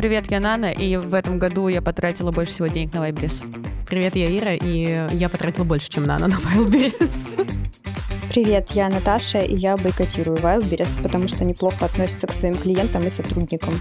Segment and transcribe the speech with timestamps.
[0.00, 3.44] Привет, я Нана, и в этом году я потратила больше всего денег на Wildberries.
[3.86, 7.46] Привет, я Ира, и я потратила больше, чем Нана на Wildberries.
[8.32, 13.10] Привет, я Наташа, и я бойкотирую Wildberries, потому что неплохо относится к своим клиентам и
[13.10, 13.74] сотрудникам.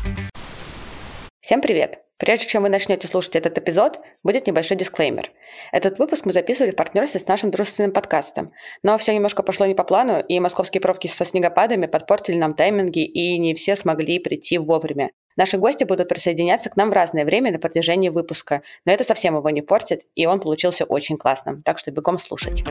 [1.40, 2.02] Всем привет!
[2.18, 5.32] Прежде чем вы начнете слушать этот эпизод, будет небольшой дисклеймер.
[5.72, 8.52] Этот выпуск мы записывали в партнерстве с нашим дружественным подкастом.
[8.84, 13.06] Но все немножко пошло не по плану, и московские пробки со снегопадами подпортили нам тайминги,
[13.06, 15.12] и не все смогли прийти вовремя.
[15.40, 19.38] Наши гости будут присоединяться к нам в разное время на протяжении выпуска, но это совсем
[19.38, 21.64] его не портит, и он получился очень классным.
[21.64, 22.66] Так что бегом слушать.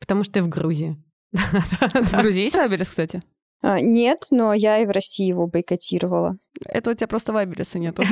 [0.00, 0.96] Потому что ты в Грузии.
[1.30, 3.22] В Грузии есть Вайберис, кстати?
[3.62, 6.38] А, нет, но я и в России его бойкотировала.
[6.66, 8.02] Это у тебя просто Вайбериса нету.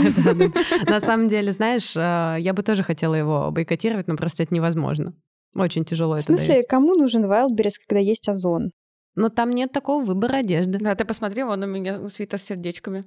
[0.87, 5.15] На самом деле, знаешь, а, я бы тоже хотела его бойкотировать, но просто это невозможно.
[5.56, 8.70] Очень тяжело это В смысле, кому нужен Wildberries, когда есть Озон?
[9.18, 10.78] Но там нет такого выбора одежды.
[10.78, 13.04] Да, ты посмотри, вон у меня свитер с сердечками.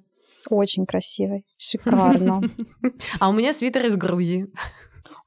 [0.50, 2.42] Очень красивый, шикарно.
[3.20, 4.48] А у меня свитер из Грузии.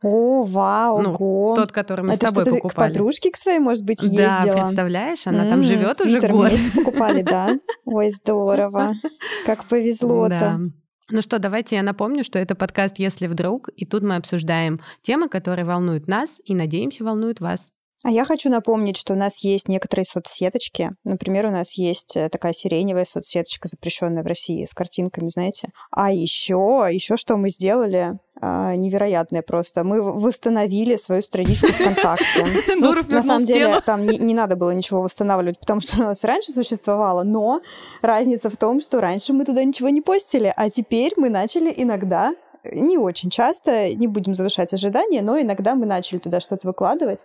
[0.02, 1.54] О, вау, ну, ого.
[1.56, 2.90] Тот, который мы Это с тобой покупали.
[2.90, 4.42] к подружке к своей, может быть, ездила?
[4.44, 6.50] Да, представляешь, она там живет уже свитер год.
[6.50, 7.58] вместе покупали, да?
[7.86, 8.92] Ой, здорово.
[9.46, 10.38] Как повезло-то.
[10.38, 10.60] Да.
[11.08, 15.28] Ну что, давайте я напомню, что это подкаст «Если вдруг», и тут мы обсуждаем темы,
[15.30, 17.72] которые волнуют нас и, надеемся, волнуют вас.
[18.04, 20.90] А я хочу напомнить, что у нас есть некоторые соцсеточки.
[21.04, 25.70] Например, у нас есть э, такая сиреневая соцсеточка, запрещенная в России, с картинками, знаете.
[25.90, 28.18] А еще, еще что мы сделали?
[28.42, 29.84] А, невероятное просто.
[29.84, 32.44] Мы восстановили свою страничку ВКонтакте.
[32.76, 36.22] Ну, на самом деле, там не, не надо было ничего восстанавливать, потому что у нас
[36.24, 37.62] раньше существовало, но
[38.02, 42.34] разница в том, что раньше мы туда ничего не постили, а теперь мы начали иногда
[42.72, 47.20] не очень часто, не будем завышать ожидания, но иногда мы начали туда что-то выкладывать.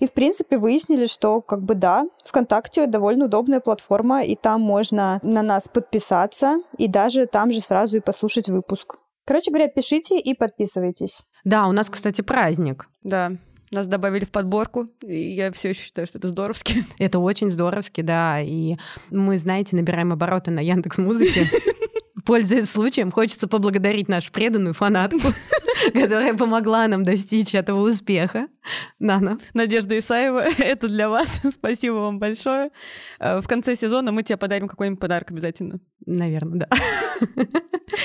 [0.00, 5.20] И, в принципе, выяснили, что, как бы, да, ВКонтакте довольно удобная платформа, и там можно
[5.22, 8.96] на нас подписаться, и даже там же сразу и послушать выпуск.
[9.26, 11.22] Короче говоря, пишите и подписывайтесь.
[11.44, 12.88] Да, у нас, кстати, праздник.
[13.02, 13.32] Да,
[13.74, 16.84] нас добавили в подборку, и я все еще считаю, что это здоровски.
[16.98, 18.40] Это очень здоровски, да.
[18.40, 18.76] И
[19.10, 21.48] мы, знаете, набираем обороты на Яндекс Музыке.
[22.24, 25.20] Пользуясь случаем, хочется поблагодарить нашу преданную фанатку,
[25.92, 28.48] которая помогла нам достичь этого успеха.
[28.98, 29.36] Нана.
[29.52, 31.40] Надежда Исаева, это для вас.
[31.52, 32.70] Спасибо вам большое.
[33.18, 35.80] Э, в конце сезона мы тебе подарим какой-нибудь подарок обязательно.
[36.06, 36.68] Наверное, да.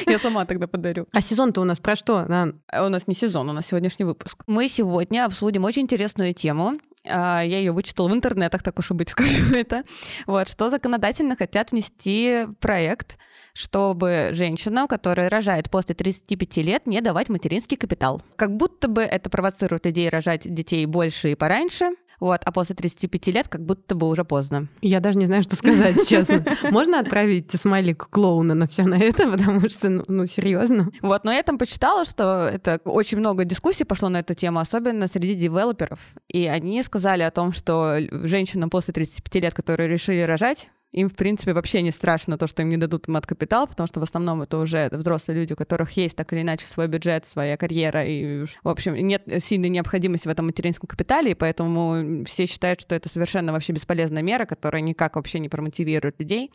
[0.05, 1.07] Я сама тогда подарю.
[1.11, 2.61] А сезон-то у нас про что, Нан?
[2.67, 4.43] А у нас не сезон, у нас сегодняшний выпуск.
[4.47, 6.73] Мы сегодня обсудим очень интересную тему.
[7.07, 9.83] А, я ее вычитала в интернетах, так уж и быть скажу это.
[10.25, 13.17] Вот, что законодательно хотят внести проект,
[13.59, 18.21] чтобы женщинам, которые рожают после 35 лет, не давать материнский капитал.
[18.37, 21.89] Как будто бы это провоцирует людей рожать детей больше и пораньше,
[22.21, 24.67] вот, а после 35 лет как будто бы уже поздно.
[24.81, 26.43] Я даже не знаю, что сказать, честно.
[26.71, 30.89] Можно отправить смайлик клоуна на все на это, потому что, ну, ну серьезно.
[31.01, 35.07] Вот, но я там почитала, что это очень много дискуссий пошло на эту тему, особенно
[35.07, 35.99] среди девелоперов.
[36.29, 41.15] И они сказали о том, что женщинам после 35 лет, которые решили рожать, им, в
[41.15, 44.57] принципе, вообще не страшно то, что им не дадут мат-капитал, потому что в основном это
[44.57, 48.69] уже взрослые люди, у которых есть так или иначе свой бюджет, своя карьера, и, в
[48.69, 53.51] общем, нет сильной необходимости в этом материнском капитале, и поэтому все считают, что это совершенно
[53.51, 56.51] вообще бесполезная мера, которая никак вообще не промотивирует людей.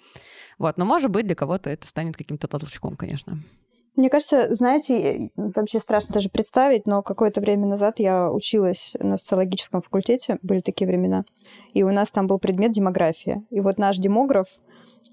[0.58, 3.38] Вот, но, может быть, для кого-то это станет каким-то толчком, конечно.
[3.96, 9.82] Мне кажется, знаете, вообще страшно даже представить, но какое-то время назад я училась на социологическом
[9.82, 11.24] факультете, были такие времена,
[11.74, 13.44] и у нас там был предмет демография.
[13.50, 14.48] И вот наш демограф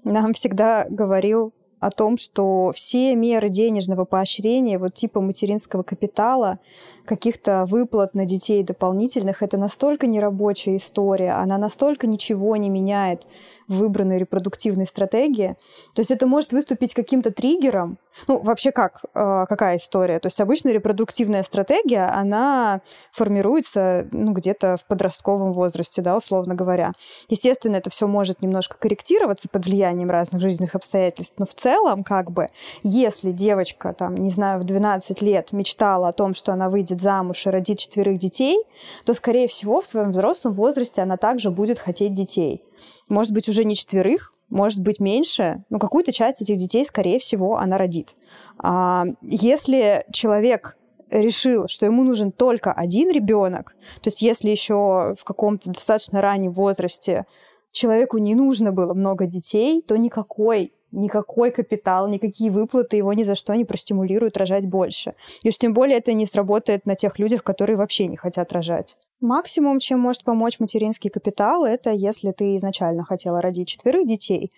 [0.02, 6.60] нам всегда говорил о том, что все меры денежного поощрения, вот типа материнского капитала,
[7.04, 13.26] каких-то выплат на детей дополнительных, это настолько нерабочая история, она настолько ничего не меняет
[13.66, 15.56] в выбранной репродуктивной стратегии.
[15.94, 17.98] То есть это может выступить каким-то триггером.
[18.28, 19.04] Ну, вообще как?
[19.14, 20.18] Э, какая история?
[20.18, 22.80] То есть обычно репродуктивная стратегия, она
[23.12, 26.92] формируется ну, где-то в подростковом возрасте, да, условно говоря.
[27.28, 32.30] Естественно, это все может немножко корректироваться под влиянием разных жизненных обстоятельств, но в целом, как
[32.30, 32.48] бы,
[32.82, 37.46] если девочка, там, не знаю, в 12 лет мечтала о том, что она выйдет замуж
[37.46, 38.58] и родит четверых детей,
[39.04, 42.62] то, скорее всего, в своем взрослом возрасте она также будет хотеть детей
[43.08, 47.56] может быть, уже не четверых, может быть, меньше, но какую-то часть этих детей, скорее всего,
[47.56, 48.14] она родит.
[48.58, 50.76] А если человек
[51.10, 56.52] решил, что ему нужен только один ребенок, то есть если еще в каком-то достаточно раннем
[56.52, 57.24] возрасте
[57.72, 63.34] человеку не нужно было много детей, то никакой никакой капитал, никакие выплаты его ни за
[63.34, 65.14] что не простимулируют рожать больше.
[65.42, 68.98] И уж тем более это не сработает на тех людях, которые вообще не хотят рожать.
[69.22, 74.50] Максимум, чем может помочь материнский капитал, это если ты изначально хотела родить четверых детей,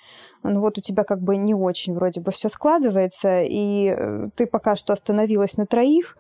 [0.45, 4.47] ну вот у тебя как бы не очень вроде бы все складывается, и э, ты
[4.47, 6.17] пока что остановилась на троих,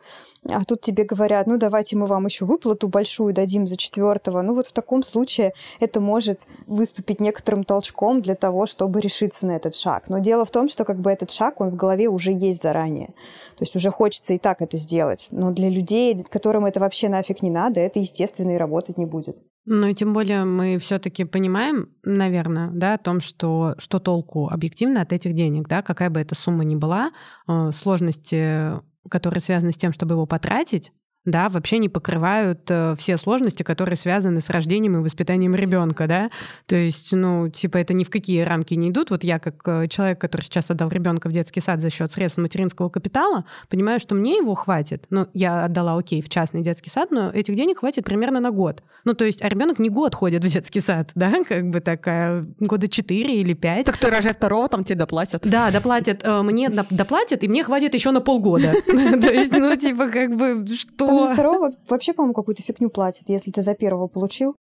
[0.50, 4.42] а тут тебе говорят, ну давайте мы вам еще выплату большую дадим за четвертого.
[4.42, 9.52] Ну вот в таком случае это может выступить некоторым толчком для того, чтобы решиться на
[9.52, 10.08] этот шаг.
[10.08, 13.08] Но дело в том, что как бы этот шаг, он в голове уже есть заранее.
[13.56, 15.28] То есть уже хочется и так это сделать.
[15.30, 19.38] Но для людей, которым это вообще нафиг не надо, это, естественно, и работать не будет.
[19.66, 25.00] Ну и тем более мы все-таки понимаем, наверное, да, о том, что что толку объективно
[25.00, 27.12] от этих денег, да, какая бы эта сумма ни была,
[27.48, 28.80] э, сложности
[29.10, 30.92] которые связаны с тем, чтобы его потратить,
[31.24, 36.30] да, вообще не покрывают э, все сложности, которые связаны с рождением и воспитанием ребенка, да.
[36.66, 39.10] То есть, ну, типа, это ни в какие рамки не идут.
[39.10, 42.38] Вот я, как э, человек, который сейчас отдал ребенка в детский сад за счет средств
[42.38, 45.06] материнского капитала, понимаю, что мне его хватит.
[45.08, 48.82] Ну, я отдала, окей, в частный детский сад, но этих денег хватит примерно на год.
[49.04, 52.44] Ну, то есть, а ребенок не год ходит в детский сад, да, как бы такая,
[52.60, 53.86] года четыре или пять.
[53.86, 55.48] Так ты рожай второго, там тебе доплатят.
[55.48, 56.20] Да, доплатят.
[56.22, 58.74] Э, мне доплатят, и мне хватит еще на полгода.
[58.86, 63.28] То есть, ну, типа, как бы, что там за второго вообще, по-моему, какую-то фигню платят,
[63.28, 64.56] если ты за первого получил.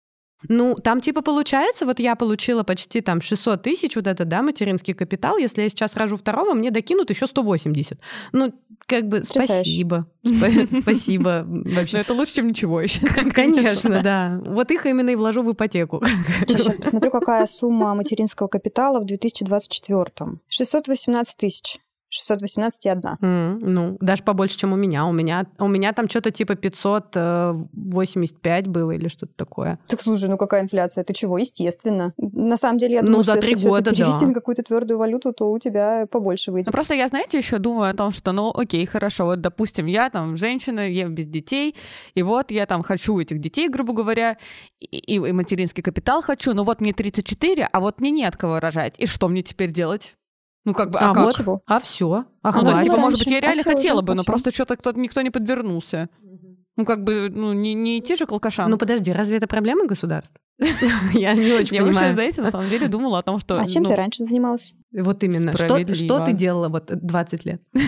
[0.49, 4.93] Ну, там типа получается, вот я получила почти там 600 тысяч, вот это, да, материнский
[4.93, 5.37] капитал.
[5.37, 7.99] Если я сейчас рожу второго, мне докинут еще 180.
[8.33, 8.53] Ну,
[8.87, 10.07] как бы спасибо.
[10.81, 11.99] Спасибо вообще.
[11.99, 13.05] Это лучше, чем ничего еще.
[13.33, 14.41] Конечно, да.
[14.45, 16.03] Вот их именно и вложу в ипотеку.
[16.47, 20.05] Сейчас посмотрю, какая сумма материнского капитала в 2024.
[20.49, 21.79] 618 тысяч.
[22.11, 23.19] 618,1.
[23.21, 25.05] Mm, ну, даже побольше, чем у меня.
[25.05, 29.77] У меня, у меня там что-то типа 585 было или что-то такое.
[29.87, 31.03] Так слушай, ну какая инфляция?
[31.03, 31.37] Ты чего?
[31.37, 32.13] Естественно.
[32.17, 34.27] На самом деле, я думаю, ну, за что три если года, перевести да.
[34.27, 36.67] на какую-то твердую валюту, то у тебя побольше выйдет.
[36.67, 40.09] Ну, просто я, знаете, еще думаю о том, что, ну, окей, хорошо, вот, допустим, я
[40.09, 41.75] там женщина, я без детей,
[42.13, 44.37] и вот я там хочу этих детей, грубо говоря,
[44.79, 48.35] и, и, и материнский капитал хочу, но вот мне 34, а вот мне не от
[48.35, 48.95] кого рожать.
[48.97, 50.15] И что мне теперь делать?
[50.63, 51.25] Ну, как бы, а, А как?
[51.25, 51.61] вот, Чего?
[51.65, 52.25] а все.
[52.43, 52.91] А Ну, то есть, хватит.
[52.91, 54.91] типа, может быть, я А реально всё хотела уже, бы, а но просто что-то кто
[54.91, 56.09] никто не подвернулся.
[56.77, 58.69] Ну, как бы, ну, не, не идти же к алкашам.
[58.69, 60.39] Ну, подожди, разве это проблема государства?
[61.13, 62.13] Я не очень я вообще, понимаю.
[62.13, 63.59] знаете, на самом деле думала о том, что...
[63.59, 64.73] А чем ну, ты раньше занималась?
[64.93, 65.53] Вот именно.
[65.53, 67.61] Что, ты делала вот 20 лет?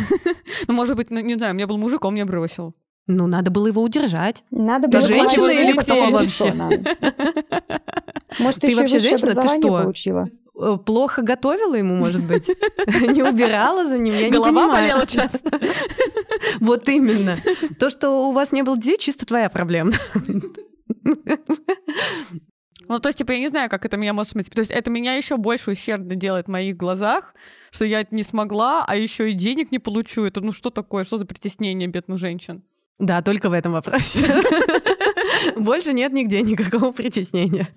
[0.68, 2.74] Ну, может быть, ну, не знаю, у меня был мужик, он меня бросил.
[3.08, 4.44] Ну, надо было его удержать.
[4.50, 6.54] Надо было женщина или кто вообще?
[8.40, 9.36] Может, Ты еще вообще женщина?
[9.36, 9.82] Ты что?
[9.84, 10.30] получила?
[10.64, 12.48] Э, Плохо готовила ему, может быть?
[12.88, 14.14] Не убирала за ним?
[14.14, 14.72] Я не Голова понимаю.
[14.72, 15.60] болела часто.
[16.60, 17.36] Вот именно.
[17.80, 19.94] То, что у вас не было детей, чисто твоя проблема.
[22.88, 24.50] Ну, то есть, типа, я не знаю, как это меня может смыть.
[24.50, 27.34] То есть, это меня еще больше ущербно делает в моих глазах,
[27.72, 30.26] что я это не смогла, а еще и денег не получу.
[30.26, 31.04] Это, ну, что такое?
[31.06, 32.62] Что за притеснение бедных женщин?
[33.00, 34.20] Да, только в этом вопросе.
[35.58, 37.68] Больше нет нигде никакого притеснения.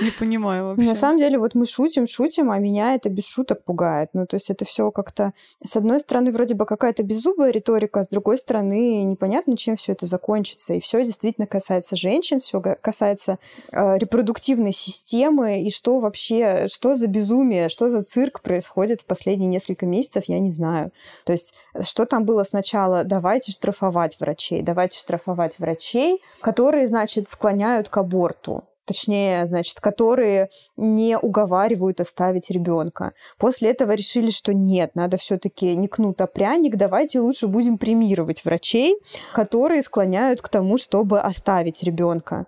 [0.00, 0.86] Не понимаю вообще.
[0.86, 4.10] На самом деле, вот мы шутим, шутим, а меня это без шуток пугает.
[4.12, 5.32] Ну, то есть это все как-то...
[5.64, 9.92] С одной стороны, вроде бы какая-то беззубая риторика, а с другой стороны, непонятно, чем все
[9.92, 10.74] это закончится.
[10.74, 13.38] И все действительно касается женщин, все касается
[13.72, 19.48] э, репродуктивной системы, и что вообще, что за безумие, что за цирк происходит в последние
[19.48, 20.92] несколько месяцев, я не знаю.
[21.24, 23.04] То есть что там было сначала?
[23.04, 31.16] Давайте штрафовать врачей, давайте штрафовать врачей, которые, значит, склоняют к аборту точнее, значит, которые не
[31.16, 33.12] уговаривают оставить ребенка.
[33.38, 38.44] После этого решили, что нет, надо все-таки не кнут, а пряник, давайте лучше будем премировать
[38.44, 38.96] врачей,
[39.32, 42.46] которые склоняют к тому, чтобы оставить ребенка.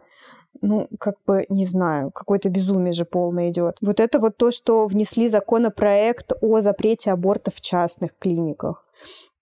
[0.60, 3.76] Ну, как бы, не знаю, какое-то безумие же полное идет.
[3.80, 8.84] Вот это вот то, что внесли законопроект о запрете абортов в частных клиниках.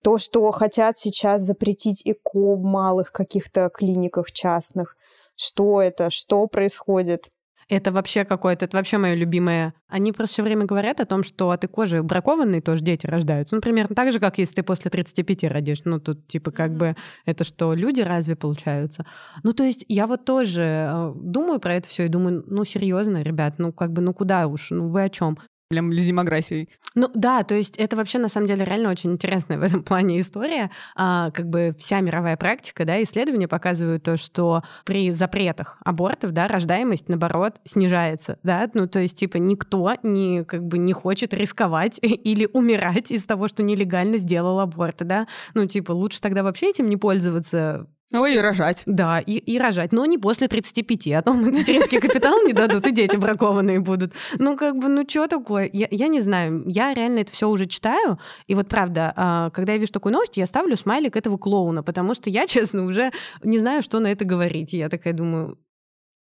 [0.03, 4.97] То, что хотят сейчас запретить ЭКО в малых каких-то клиниках частных.
[5.41, 6.11] Что это?
[6.11, 7.31] Что происходит?
[7.71, 9.73] Это вообще какое-то, это вообще мое любимое.
[9.89, 13.55] Они просто все время говорят о том, что от кожи бракованные тоже дети рождаются.
[13.55, 15.83] Ну, примерно так же, как если ты после 35 родишь.
[15.85, 16.95] Ну, тут типа как бы
[17.25, 19.07] это что, люди разве получаются?
[19.43, 23.23] Ну, то есть я вот тоже э, думаю про это все и думаю, ну, серьезно,
[23.23, 25.39] ребят, ну, как бы, ну, куда уж, ну, вы о чем?
[25.71, 26.69] Прям демографией.
[26.97, 30.21] Ну да, то есть это вообще на самом деле реально очень интересная в этом плане
[30.21, 30.69] история.
[30.97, 36.49] А, как бы вся мировая практика, да, исследования показывают то, что при запретах абортов, да,
[36.49, 41.99] рождаемость, наоборот, снижается, да, ну то есть типа никто не, как бы не хочет рисковать
[42.03, 46.89] или умирать из того, что нелегально сделал аборт, да, ну типа лучше тогда вообще этим
[46.89, 48.83] не пользоваться, Ну, и рожать.
[48.87, 52.91] да, и, и рожать, но не после 35, а то материнский капитал не дадут, и
[52.91, 54.15] дети бракованные будут.
[54.39, 55.71] Ну, как бы, ну, что такое?
[55.73, 59.73] Я, я не знаю, я реально это все уже читаю, и вот правда, а, когда
[59.73, 63.13] я вижу такую новость, я ставлю смайлик этого клоуна, потому что я, честно, уже
[63.45, 64.75] не знаю, что на это говорить.
[64.75, 65.59] И я такая думаю,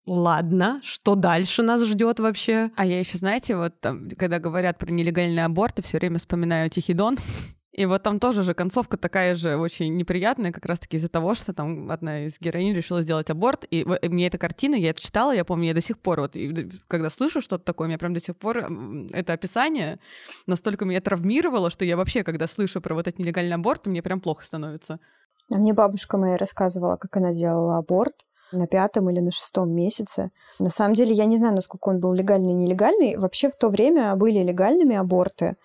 [0.08, 2.70] Ладно, что дальше нас ждет вообще?
[2.76, 6.94] А я еще, знаете, вот там, когда говорят про нелегальные аборты, все время вспоминаю Тихий
[6.94, 7.18] Дон.
[7.76, 11.52] И вот там тоже же концовка такая же очень неприятная, как раз-таки из-за того, что
[11.52, 13.66] там одна из героинь решила сделать аборт.
[13.70, 16.70] И мне эта картина, я это читала, я помню, я до сих пор, вот, и,
[16.88, 18.72] когда слышу что-то такое, меня прям до сих пор
[19.12, 19.98] это описание
[20.46, 24.22] настолько меня травмировало, что я вообще, когда слышу про вот этот нелегальный аборт, мне прям
[24.22, 24.98] плохо становится.
[25.52, 30.30] А мне бабушка моя рассказывала, как она делала аборт на пятом или на шестом месяце.
[30.58, 33.16] На самом деле, я не знаю, насколько он был легальный и нелегальный.
[33.18, 35.56] Вообще в то время были легальными аборты,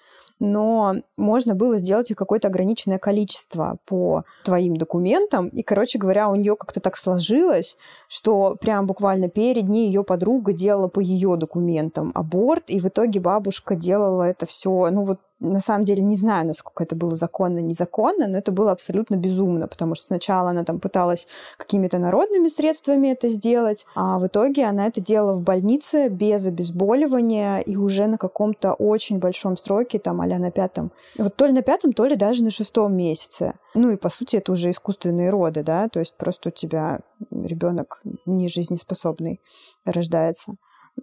[0.41, 5.47] но можно было сделать их какое-то ограниченное количество по твоим документам.
[5.49, 10.51] И, короче говоря, у нее как-то так сложилось, что прям буквально перед ней ее подруга
[10.51, 15.59] делала по ее документам аборт, и в итоге бабушка делала это все, ну вот на
[15.59, 19.95] самом деле не знаю, насколько это было законно, незаконно, но это было абсолютно безумно, потому
[19.95, 25.01] что сначала она там пыталась какими-то народными средствами это сделать, а в итоге она это
[25.01, 30.51] делала в больнице без обезболивания и уже на каком-то очень большом сроке, там, а на
[30.51, 30.91] пятом.
[31.17, 33.53] Вот то ли на пятом, то ли даже на шестом месяце.
[33.73, 36.99] Ну и, по сути, это уже искусственные роды, да, то есть просто у тебя
[37.31, 39.41] ребенок не жизнеспособный
[39.85, 40.55] рождается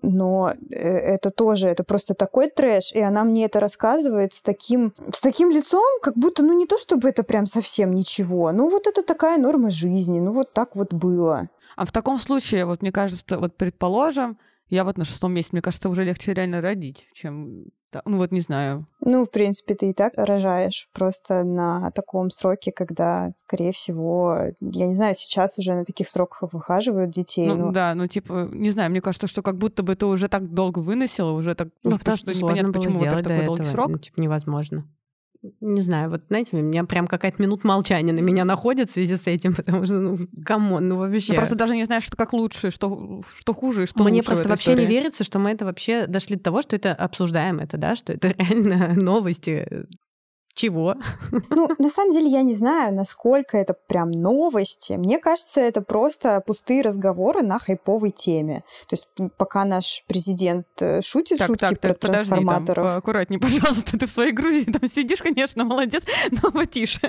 [0.03, 4.95] но э, это тоже, это просто такой трэш, и она мне это рассказывает с таким,
[5.13, 8.87] с таким лицом, как будто, ну не то чтобы это прям совсем ничего, ну вот
[8.87, 11.49] это такая норма жизни, ну вот так вот было.
[11.77, 15.63] А в таком случае, вот мне кажется, вот предположим, я вот на шестом месяце, мне
[15.63, 17.67] кажется, уже легче реально родить, чем
[18.05, 18.87] ну вот не знаю.
[19.01, 24.87] Ну, в принципе, ты и так рожаешь просто на таком сроке, когда, скорее всего, я
[24.87, 27.47] не знаю, сейчас уже на таких сроках выхаживают детей.
[27.47, 27.73] Ну, но...
[27.73, 30.81] да, ну типа, не знаю, мне кажется, что как будто бы ты уже так долго
[30.81, 31.69] выносила, уже так...
[31.85, 33.89] Ну, потому что, что непонятно, почему вот такой долгий срок.
[33.89, 34.85] Ну, типа, невозможно
[35.61, 39.17] не знаю, вот знаете, у меня прям какая-то минут молчания на меня находит в связи
[39.17, 41.33] с этим, потому что, ну, come on, ну вообще.
[41.33, 44.73] Я просто даже не знаю, что как лучше, что, что хуже что Мне просто вообще
[44.73, 44.87] истории.
[44.87, 48.13] не верится, что мы это вообще дошли до того, что это обсуждаем это, да, что
[48.13, 49.87] это реально новости
[50.59, 50.97] чего?
[51.51, 54.95] Ну, на самом деле, я не знаю, насколько это прям новости.
[54.95, 58.65] Мне кажется, это просто пустые разговоры на хайповой теме.
[58.89, 62.67] То есть пока наш президент э, шутит так, шутки так, про так, трансформаторов...
[62.67, 66.03] Подожди, там, аккуратнее, пожалуйста, ты в своей Грузии там сидишь, конечно, молодец,
[66.43, 67.09] но потише.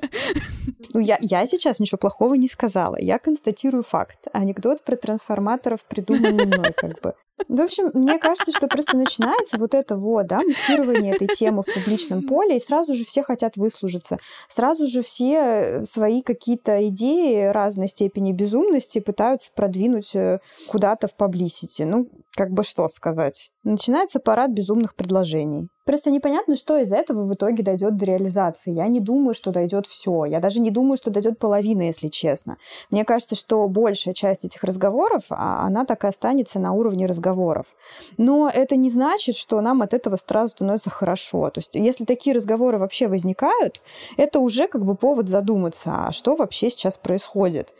[0.94, 2.98] Ну, я, я сейчас ничего плохого не сказала.
[3.00, 4.28] Я констатирую факт.
[4.32, 7.16] Анекдот про трансформаторов придуман мной, как бы.
[7.48, 11.74] В общем, мне кажется, что просто начинается вот это вот, да, муссирование этой темы в
[11.74, 14.18] публичном поле, и сразу же все хотят выслужиться.
[14.48, 21.16] Сразу же все э, свои какие-то идеи разной степени безумности пытаются продвинуть э, куда-то в
[21.16, 21.84] паблисити.
[21.84, 22.08] Ну,
[22.40, 23.52] как бы что сказать.
[23.66, 25.68] Начинается парад безумных предложений.
[25.86, 28.72] Просто непонятно, что из этого в итоге дойдет до реализации.
[28.72, 30.24] Я не думаю, что дойдет все.
[30.24, 32.56] Я даже не думаю, что дойдет половина, если честно.
[32.92, 37.76] Мне кажется, что большая часть этих разговоров, а она так и останется на уровне разговоров.
[38.18, 41.50] Но это не значит, что нам от этого сразу становится хорошо.
[41.50, 43.82] То есть, если такие разговоры вообще возникают,
[44.16, 47.74] это уже как бы повод задуматься, а что вообще сейчас происходит.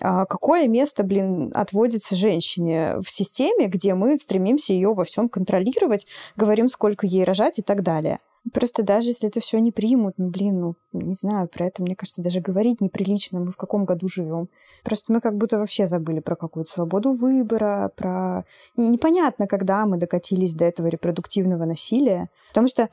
[0.00, 6.06] А какое место, блин, отводится женщине в системе, где мы стремимся ее во всем контролировать,
[6.36, 8.18] говорим, сколько ей рожать и так далее.
[8.52, 11.96] Просто даже если это все не примут, ну, блин, ну, не знаю, про это, мне
[11.96, 13.40] кажется, даже говорить неприлично.
[13.40, 14.48] Мы в каком году живем?
[14.84, 18.44] Просто мы как будто вообще забыли про какую-то свободу выбора, про...
[18.76, 22.28] Непонятно, когда мы докатились до этого репродуктивного насилия.
[22.48, 22.88] Потому что,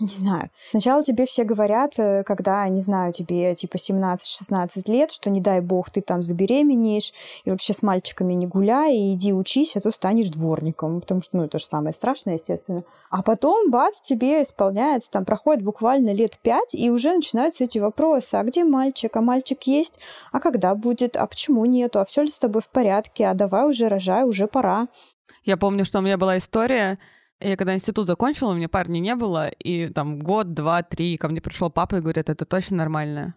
[0.00, 5.30] не знаю, сначала тебе все говорят, э, когда, не знаю, тебе типа 17-16 лет, что
[5.30, 7.12] не дай бог ты там забеременеешь,
[7.44, 11.00] и вообще с мальчиками не гуляй, и иди учись, а то станешь дворником.
[11.00, 12.84] Потому что, ну, это же самое страшное, естественно.
[13.10, 17.78] А потом, бац, тебе исполняют начинается, там проходит буквально лет пять, и уже начинаются эти
[17.78, 18.34] вопросы.
[18.34, 19.16] А где мальчик?
[19.16, 19.98] А мальчик есть?
[20.32, 21.16] А когда будет?
[21.16, 22.00] А почему нету?
[22.00, 23.26] А все ли с тобой в порядке?
[23.26, 24.88] А давай уже рожай, уже пора.
[25.44, 26.98] Я помню, что у меня была история,
[27.40, 31.28] я когда институт закончила, у меня парня не было, и там год, два, три, ко
[31.28, 33.34] мне пришел папа и говорит, это точно нормально.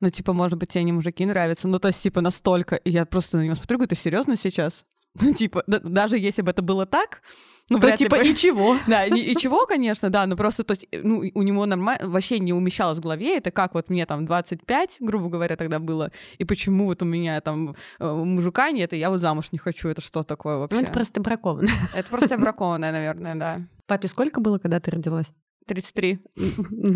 [0.00, 2.76] Ну, типа, может быть, тебе не мужики нравятся, ну, то есть, типа, настолько.
[2.76, 4.84] И я просто на него смотрю, говорю, ты серьезно сейчас?
[5.20, 7.22] Ну, типа, да, даже если бы это было так,
[7.68, 8.28] ну, то типа бы...
[8.28, 8.76] и чего?
[8.86, 12.38] Да, и, и чего, конечно, да, но просто, то есть, ну, у него нормально, вообще
[12.38, 16.44] не умещалось в голове, это как вот мне там 25, грубо говоря, тогда было, и
[16.44, 20.00] почему вот у меня там э, мужика нет, и я вот замуж не хочу, это
[20.00, 20.76] что такое вообще?
[20.76, 21.72] Ну, это просто бракованное.
[21.96, 23.60] Это просто бракованное, наверное, да.
[23.86, 25.26] Папе сколько было, когда ты родилась?
[25.66, 26.20] 33.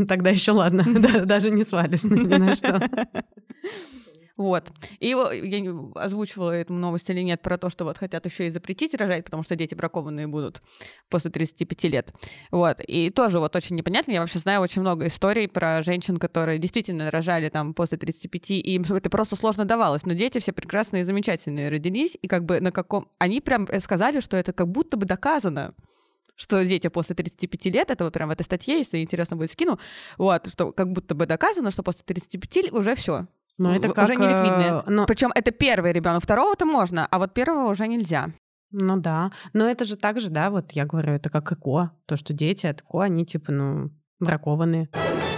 [0.08, 0.84] Тогда еще ладно,
[1.24, 2.80] даже не свалишь ни на что.
[4.40, 4.72] Вот.
[5.00, 8.50] И я не озвучивала эту новость или нет про то, что вот хотят еще и
[8.50, 10.62] запретить рожать, потому что дети бракованные будут
[11.10, 12.14] после 35 лет.
[12.50, 12.80] Вот.
[12.80, 14.12] И тоже вот очень непонятно.
[14.12, 18.60] Я вообще знаю очень много историй про женщин, которые действительно рожали там после 35, и
[18.60, 20.06] им это просто сложно давалось.
[20.06, 23.08] Но дети все прекрасные и замечательные родились, и как бы на каком...
[23.18, 25.74] Они прям сказали, что это как будто бы доказано
[26.40, 29.78] что дети после 35 лет, это вот прям в этой статье, если интересно будет, скину,
[30.16, 33.26] вот, что как будто бы доказано, что после 35 уже все,
[33.60, 34.04] но это как...
[34.04, 34.82] Уже не ликвидные.
[34.86, 38.28] э, но- Причем это первый ребенок, второго-то можно, а вот первого уже нельзя.
[38.72, 39.30] Ну да.
[39.52, 41.90] Но это же так же, да, вот я говорю, это как ЭКО.
[42.06, 43.90] То, что дети от ЭКО, они типа, ну,
[44.20, 44.88] бракованные.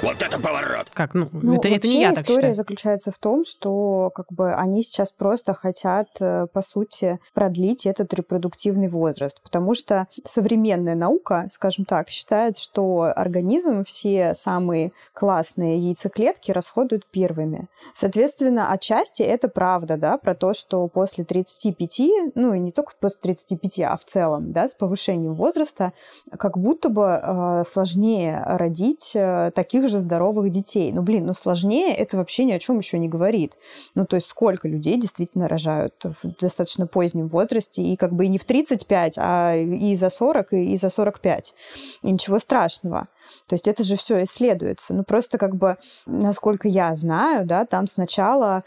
[0.02, 0.88] Вот это поворот!
[0.94, 2.54] Как, ну, Ну, это, это не я так история считаю.
[2.54, 8.12] заключается в том, что как бы они сейчас просто хотят, э, по сути, продлить этот
[8.12, 16.50] репродуктивный возраст, потому что современная наука, скажем так, считает, что организм все самые классные яйцеклетки
[16.50, 17.68] расходует первыми.
[17.94, 23.20] Соответственно, отчасти это правда, да, про то, что после 35, ну и не только после
[23.20, 25.92] 35, а в целом, да, с повышением возраста,
[26.36, 30.92] как будто бы э, сложнее родить э, таких же здоровых детей.
[30.92, 33.56] Ну, блин, ну сложнее это вообще ни о чем еще не говорит.
[33.94, 38.28] Ну, то есть сколько людей действительно рожают в достаточно позднем возрасте, и как бы и
[38.28, 41.54] не в 35, а и за 40, и за 45.
[42.02, 43.08] И ничего страшного.
[43.48, 44.94] То есть это же все исследуется.
[44.94, 48.64] Ну, просто как бы, насколько я знаю, да, там сначала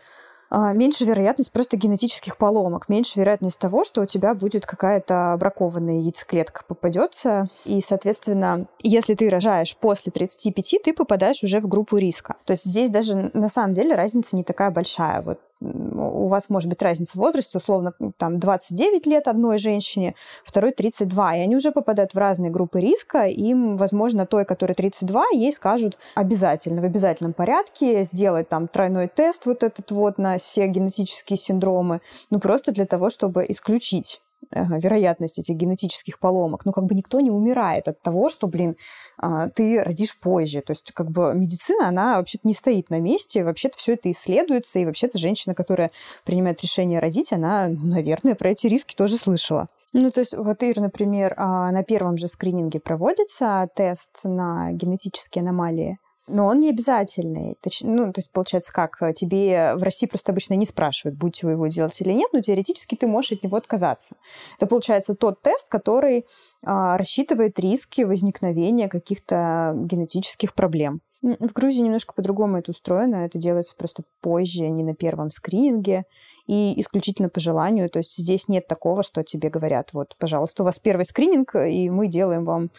[0.74, 6.64] меньше вероятность просто генетических поломок, меньше вероятность того, что у тебя будет какая-то бракованная яйцеклетка
[6.68, 7.50] попадется.
[7.66, 12.36] И, соответственно, если ты рожаешь после 35, ты попадаешь уже в группу риска.
[12.46, 15.22] То есть здесь даже на самом деле разница не такая большая.
[15.22, 20.72] Вот у вас может быть разница в возрасте, условно, там 29 лет одной женщине, второй
[20.72, 25.54] 32, и они уже попадают в разные группы риска, им, возможно, той, которой 32, ей
[25.54, 31.38] скажут обязательно, в обязательном порядке сделать там тройной тест вот этот вот на все генетические
[31.38, 36.65] синдромы, ну просто для того, чтобы исключить вероятность этих генетических поломок.
[36.65, 38.77] Ну, как бы никто не умирает от того, что, блин,
[39.18, 40.62] а, ты родишь позже.
[40.62, 44.80] То есть, как бы медицина, она вообще-то не стоит на месте, вообще-то все это исследуется,
[44.80, 45.92] и вообще-то женщина, которая
[46.24, 49.68] принимает решение родить, она, ну, наверное, про эти риски тоже слышала.
[49.94, 55.42] Ну, то есть, вот, Ир, например, а, на первом же скрининге проводится тест на генетические
[55.42, 57.55] аномалии, но он не обязательный.
[57.62, 61.45] Точ- Ну, то есть, получается, как э, тебе в России просто обычно не спрашивают, будете
[61.45, 64.15] вы его делать или нет, но теоретически ты можешь от него отказаться.
[64.58, 66.26] Это, получается, тот тест, который
[66.63, 71.02] а, рассчитывает риски возникновения каких-то генетических проблем.
[71.21, 73.26] В Грузии немножко по-другому это устроено.
[73.26, 76.04] Это делается просто позже, не на первом скрининге
[76.45, 77.89] и исключительно по желанию.
[77.89, 81.89] То есть здесь нет такого, что тебе говорят, вот, пожалуйста, у вас первый скрининг, и
[81.89, 82.69] мы делаем вам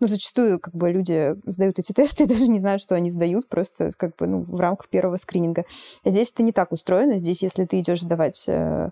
[0.00, 3.48] ну, зачастую как бы люди сдают эти тесты и даже не знают, что они сдают,
[3.48, 5.64] просто как бы ну, в рамках первого скрининга.
[6.04, 7.16] А здесь это не так устроено.
[7.18, 8.44] Здесь, если ты идешь сдавать...
[8.48, 8.90] э,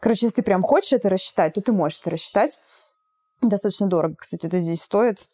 [0.00, 2.58] Короче, если ты прям хочешь это рассчитать, то ты можешь это рассчитать.
[3.40, 5.28] Достаточно дорого, кстати, это здесь стоит.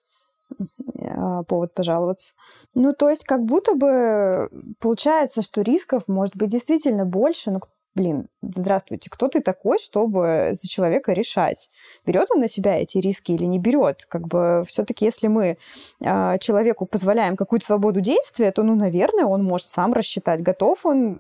[1.10, 2.34] А, Повод пожаловаться.
[2.74, 7.60] Ну, то есть, как будто бы получается, что рисков может быть действительно больше, но
[7.94, 11.70] блин, здравствуйте, кто ты такой, чтобы за человека решать,
[12.07, 14.07] берет он на себя эти риски или не берет?
[14.09, 15.59] Как бы все-таки, если мы
[16.05, 21.18] а, человеку позволяем какую-то свободу действия, то, ну, наверное, он может сам рассчитать, готов он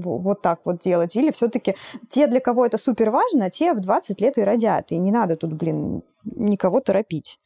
[0.00, 1.76] вот так вот делать, или все-таки
[2.08, 5.36] те, для кого это супер важно, те в 20 лет и родят, и не надо
[5.36, 7.38] тут, блин, никого торопить.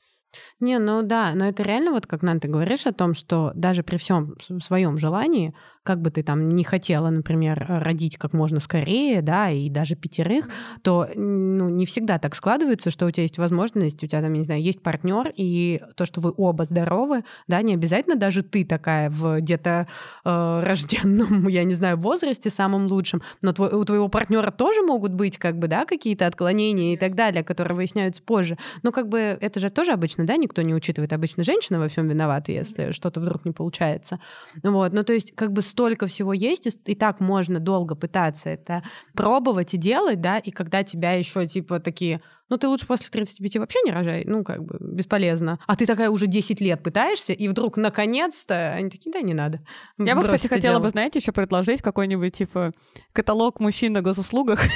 [0.61, 3.83] Не, ну да, но это реально вот как Нан, ты говоришь о том, что даже
[3.83, 9.21] при всем своем желании, как бы ты там не хотела, например, родить как можно скорее,
[9.21, 10.49] да, и даже пятерых,
[10.83, 14.38] то ну, не всегда так складывается, что у тебя есть возможность, у тебя там, я
[14.38, 18.64] не знаю, есть партнер, и то, что вы оба здоровы, да, не обязательно даже ты
[18.64, 19.88] такая в где-то
[20.25, 25.12] э, рожденном, я не знаю, возрасте самым лучшим, но твой, у твоего партнера тоже могут
[25.12, 28.57] быть как бы, да, какие-то отклонения и так далее, которые выясняются позже.
[28.83, 31.12] Но как бы это же тоже обычно, да, никто не учитывает.
[31.12, 34.21] Обычно женщина во всем виновата, если что-то вдруг не получается.
[34.62, 38.83] Вот, ну то есть как бы столько всего есть, и, так можно долго пытаться это
[39.15, 42.21] пробовать и делать, да, и когда тебя еще типа такие,
[42.53, 45.59] ну ты лучше после 35 вообще не рожай, ну как бы бесполезно.
[45.67, 49.61] А ты такая уже 10 лет пытаешься, и вдруг наконец-то они такие, да, не надо.
[49.97, 50.83] Я бы, кстати, хотела дело».
[50.83, 52.73] бы, знаете, еще предложить какой-нибудь, типа,
[53.15, 54.61] каталог мужчин на госуслугах.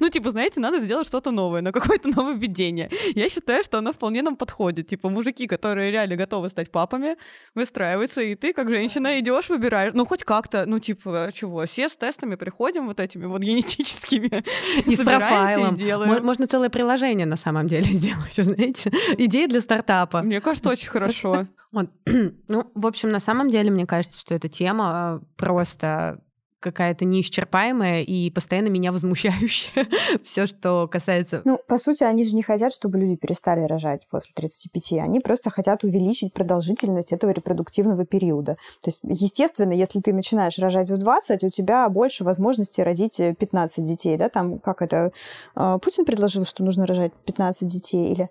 [0.00, 2.90] Ну, типа, знаете, надо сделать что-то новое, на какое-то нововведение.
[3.14, 4.86] Я считаю, что оно вполне нам подходит.
[4.88, 7.16] Типа, мужики, которые реально готовы стать папами,
[7.54, 9.92] выстраиваются, и ты, как женщина, идешь, выбираешь.
[9.94, 14.44] Ну, хоть как-то, ну, типа, чего, все с тестами приходим вот этими вот генетическими.
[14.86, 15.74] И с профайлом.
[15.74, 16.25] И делаем.
[16.26, 18.90] Мо- Можно целое приложение на самом деле сделать, знаете.
[19.18, 20.22] Идеи для стартапа.
[20.22, 21.46] Мне кажется, очень хорошо.
[22.48, 26.20] Ну, в общем, на самом деле, мне кажется, что эта тема э, просто
[26.66, 29.86] какая-то неисчерпаемая и постоянно меня возмущающая.
[30.24, 31.42] Все, что касается...
[31.44, 34.98] Ну, по сути, они же не хотят, чтобы люди перестали рожать после 35.
[35.04, 38.56] Они просто хотят увеличить продолжительность этого репродуктивного периода.
[38.82, 43.84] То есть, естественно, если ты начинаешь рожать в 20, у тебя больше возможностей родить 15
[43.84, 45.12] детей, да, там, как это,
[45.54, 48.28] а, Путин предложил, что нужно рожать 15 детей, или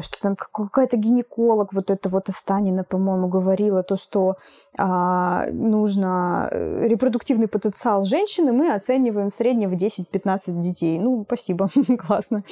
[0.00, 4.36] что там какая-то гинеколог, вот это вот Останина, по-моему, говорила, то, что
[4.76, 10.98] а, нужно э, репродуктивный потенциал женщины мы оцениваем в среднем в 10-15 детей.
[10.98, 12.44] Ну, спасибо, классно.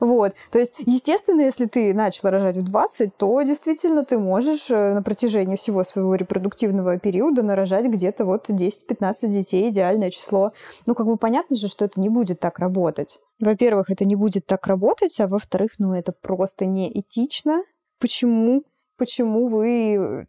[0.00, 0.34] Вот.
[0.50, 5.02] То есть, естественно, если ты начала рожать в 20, то действительно ты можешь э, на
[5.02, 10.50] протяжении всего своего репродуктивного периода нарожать где-то вот 10-15 детей, идеальное число.
[10.86, 13.20] Ну, как бы понятно же, что это не будет так работать.
[13.40, 17.62] Во-первых, это не будет так работать, а во-вторых, ну, это просто неэтично.
[17.98, 18.64] Почему?
[18.96, 20.26] Почему вы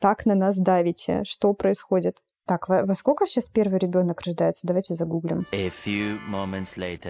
[0.00, 1.22] так на нас давите?
[1.24, 2.20] Что происходит?
[2.48, 4.66] Так, во, во сколько сейчас первый ребенок рождается?
[4.66, 5.46] Давайте загуглим.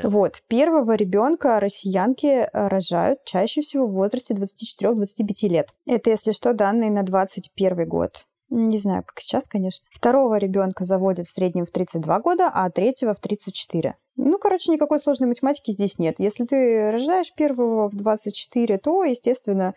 [0.02, 5.68] Вот, первого ребенка россиянки э, рожают чаще всего в возрасте 24-25 лет.
[5.86, 8.26] Это, если что, данные на 21 год.
[8.50, 9.86] Не знаю, как сейчас, конечно.
[9.92, 13.94] Второго ребенка заводят в среднем в 32 года, а третьего в 34.
[14.18, 16.16] Ну, короче, никакой сложной математики здесь нет.
[16.18, 19.74] Если ты рождаешь первого в 24, то, естественно,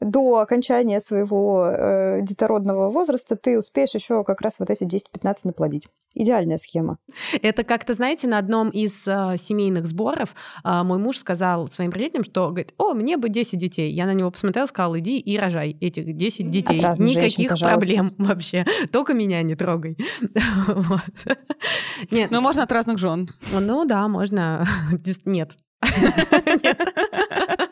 [0.00, 5.88] до окончания своего э, детородного возраста ты успеешь еще как раз вот эти 10-15 наплодить.
[6.12, 6.98] Идеальная схема.
[7.40, 12.24] Это как-то, знаете, на одном из э, семейных сборов э, мой муж сказал своим родителям,
[12.24, 13.92] что, говорит, о, мне бы 10 детей.
[13.92, 16.78] Я на него посмотрела, сказала, иди и рожай этих 10 детей.
[16.78, 18.66] Никаких женщин, проблем вообще.
[18.90, 19.96] Только меня не трогай.
[22.10, 22.30] Нет.
[22.30, 23.28] Но можно от разных жен.
[23.52, 24.66] Ну, да, можно.
[25.24, 25.56] Нет.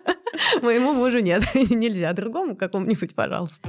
[0.62, 1.42] Моему мужу нет.
[1.54, 2.12] Нельзя.
[2.12, 3.68] Другому какому-нибудь, пожалуйста.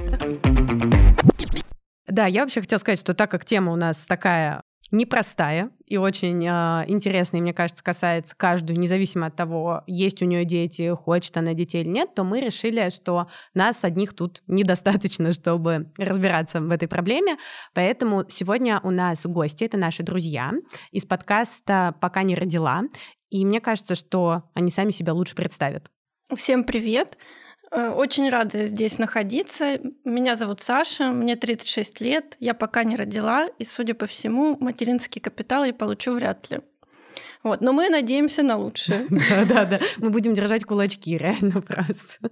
[2.06, 6.44] Да, я вообще хотела сказать, что так как тема у нас такая непростая и очень
[6.46, 11.54] э, интересная, мне кажется, касается каждую, независимо от того, есть у нее дети, хочет она
[11.54, 16.88] детей или нет, то мы решили, что нас одних тут недостаточно, чтобы разбираться в этой
[16.88, 17.36] проблеме.
[17.74, 20.52] Поэтому сегодня у нас гости, это наши друзья
[20.90, 22.82] из подкаста «Пока не родила».
[23.30, 25.90] И мне кажется, что они сами себя лучше представят.
[26.36, 27.18] Всем привет!
[27.74, 29.80] Э, очень рада здесь находиться.
[30.04, 35.20] Меня зовут Саша, мне 36 лет, я пока не родила, и, судя по всему, материнский
[35.20, 36.60] капитал я получу вряд ли.
[37.42, 39.06] Вот, но мы надеемся на лучшее.
[39.10, 42.30] Да-да-да, мы будем держать кулачки, реально просто.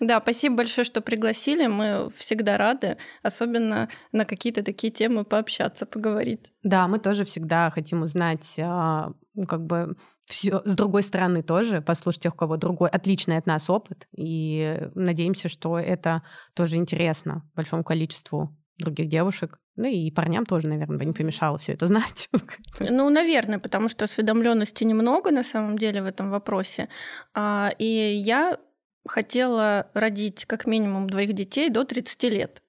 [0.00, 1.66] Да, спасибо большое, что пригласили.
[1.66, 6.52] Мы всегда рады, особенно на какие-то такие темы пообщаться, поговорить.
[6.62, 11.80] Да, мы тоже всегда хотим узнать, а, ну, как бы все с другой стороны тоже,
[11.80, 14.08] послушать тех, у кого другой отличный от нас опыт.
[14.16, 16.22] И надеемся, что это
[16.54, 19.58] тоже интересно большому количеству других девушек.
[19.76, 22.28] Ну и парням тоже, наверное, бы не помешало все это знать.
[22.80, 26.88] Ну, наверное, потому что осведомленности немного на самом деле в этом вопросе.
[27.34, 28.58] А, и я
[29.06, 32.61] хотела родить как минимум двоих детей до 30 лет.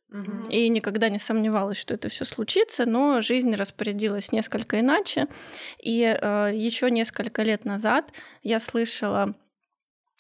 [0.50, 5.28] И никогда не сомневалась, что это все случится, но жизнь распорядилась несколько иначе.
[5.80, 8.12] И э, еще несколько лет назад
[8.44, 9.34] я слышала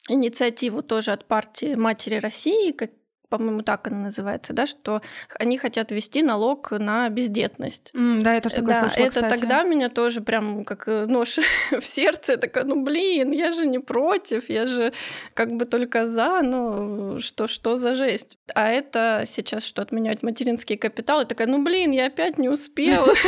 [0.08, 2.91] инициативу тоже от партии Матери России, как
[3.34, 5.02] по-моему, так она называется, да, что
[5.39, 7.89] они хотят ввести налог на бездетность.
[7.96, 9.39] Mm, да, это что такое да, слышала, это кстати.
[9.39, 11.39] тогда меня тоже прям как э, нож
[11.72, 14.93] в сердце, я такая, ну блин, я же не против, я же
[15.34, 18.38] как бы только за, ну что, что за жесть.
[18.54, 21.22] А это сейчас что, отменять материнский капитал?
[21.22, 23.13] И такая, ну блин, я опять не успела.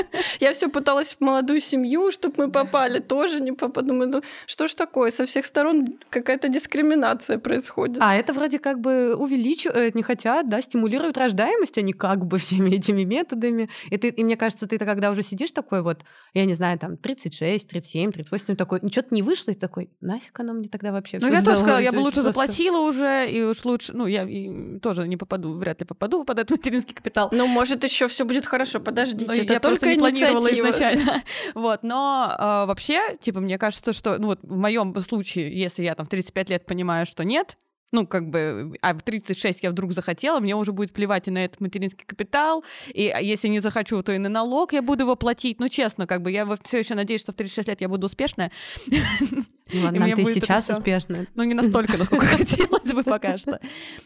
[0.40, 3.86] Я все пыталась в молодую семью, чтобы мы попали, тоже не попала.
[3.86, 7.98] Думаю, ну что ж такое, со всех сторон какая-то дискриминация происходит.
[8.00, 12.38] А это вроде как бы увеличивает увеличивают, не хотят, да, стимулируют рождаемость, они как бы
[12.38, 13.68] всеми этими методами.
[13.90, 16.96] И, ты, и мне кажется, ты когда уже сидишь такой вот, я не знаю, там,
[16.96, 21.28] 36, 37, 38, такой, ничего-то не вышло, и такой, нафиг оно мне тогда вообще Ну,
[21.28, 22.22] я тоже сказала, я бы лучше просто...
[22.22, 26.38] заплатила уже, и уж лучше, ну, я и тоже не попаду, вряд ли попаду под
[26.38, 27.28] этот материнский капитал.
[27.32, 31.22] Ну, может, еще все будет хорошо, подождите, но это я только не планировала изначально.
[31.54, 35.94] вот, но э, вообще, типа, мне кажется, что, ну, вот в моем случае, если я
[35.94, 37.56] там в 35 лет понимаю, что нет,
[37.92, 41.44] ну, как бы, а в 36 я вдруг захотела, мне уже будет плевать и на
[41.44, 45.16] этот материнский капитал, и а если не захочу, то и на налог я буду его
[45.16, 45.60] платить.
[45.60, 48.50] Ну, честно, как бы, я все еще надеюсь, что в 36 лет я буду успешная.
[49.72, 51.26] Ну, ладно, мне ты сейчас всё- успешна.
[51.34, 53.60] Ну, не настолько, насколько хотелось бы пока что.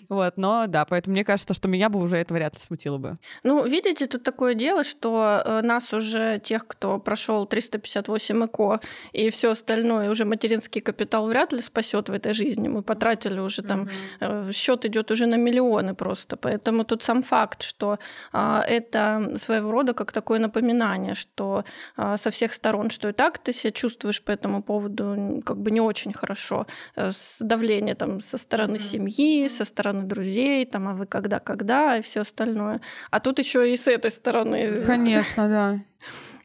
[0.09, 3.17] Вот, но да, поэтому мне кажется, что меня бы уже это вряд ли смутило бы.
[3.43, 8.81] Ну, видите, тут такое дело, что э, нас уже, тех, кто прошел 358 ЭКО
[9.13, 12.69] и все остальное, уже материнский капитал вряд ли спасет в этой жизни.
[12.69, 13.89] Мы потратили уже там,
[14.21, 16.37] э, счет идет уже на миллионы просто.
[16.37, 17.99] Поэтому тут сам факт, что
[18.33, 21.65] а, это своего рода как такое напоминание, что
[21.97, 25.71] а, со всех сторон, что и так ты себя чувствуешь по этому поводу как бы
[25.71, 26.67] не очень хорошо.
[26.97, 31.97] Э, С давление там со стороны семьи, со стороны друзей, там, а вы когда, когда
[31.97, 32.81] и все остальное.
[33.11, 34.83] А тут еще и с этой стороны.
[34.85, 35.79] Конечно, да.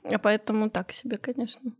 [0.15, 1.71] А Поэтому так себе, конечно.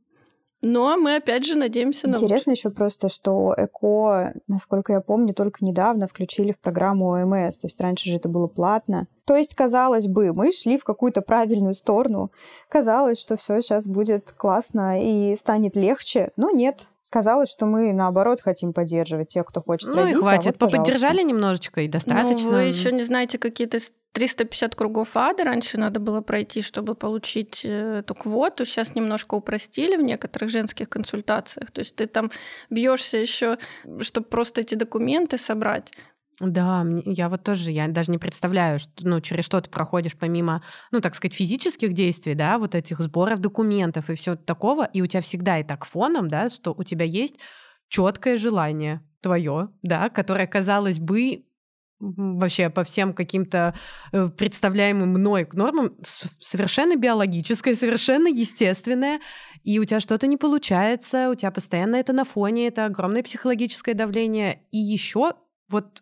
[0.61, 5.63] Но мы опять же надеемся на Интересно еще просто, что ЭКО, насколько я помню, только
[5.63, 7.57] недавно включили в программу ОМС.
[7.57, 9.07] То есть раньше же это было платно.
[9.25, 12.31] То есть, казалось бы, мы шли в какую-то правильную сторону.
[12.67, 16.31] Казалось, что все сейчас будет классно и станет легче.
[16.35, 16.89] Но нет.
[17.09, 20.13] Казалось, что мы, наоборот, хотим поддерживать тех, кто хочет Ну родить.
[20.15, 20.45] и а хватит.
[20.45, 20.77] вот, пожалуйста.
[20.91, 22.43] Поподдержали немножечко и достаточно.
[22.45, 26.95] Ну, вы еще не знаете какие-то с- 350 кругов ада раньше надо было пройти, чтобы
[26.95, 28.65] получить э, эту квоту.
[28.65, 31.69] Сейчас немножко упростили в некоторых женских консультациях.
[31.69, 32.31] То есть ты там
[32.71, 33.59] бьешься еще,
[34.01, 35.93] чтобы просто эти документы собрать.
[36.39, 40.15] Да, мне- я вот тоже, я даже не представляю, что, ну, через что ты проходишь
[40.17, 45.01] помимо, ну, так сказать, физических действий, да, вот этих сборов документов и все такого, и
[45.01, 47.35] у тебя всегда и так фоном, да, что у тебя есть
[47.89, 51.43] четкое желание твое, да, которое, казалось бы,
[51.99, 53.75] вообще по всем каким-то
[54.13, 59.19] э, представляемым мной нормам совершенно биологическое, совершенно естественное,
[59.65, 63.93] и у тебя что-то не получается, у тебя постоянно это на фоне, это огромное психологическое
[63.93, 65.33] давление, и еще
[65.67, 66.01] вот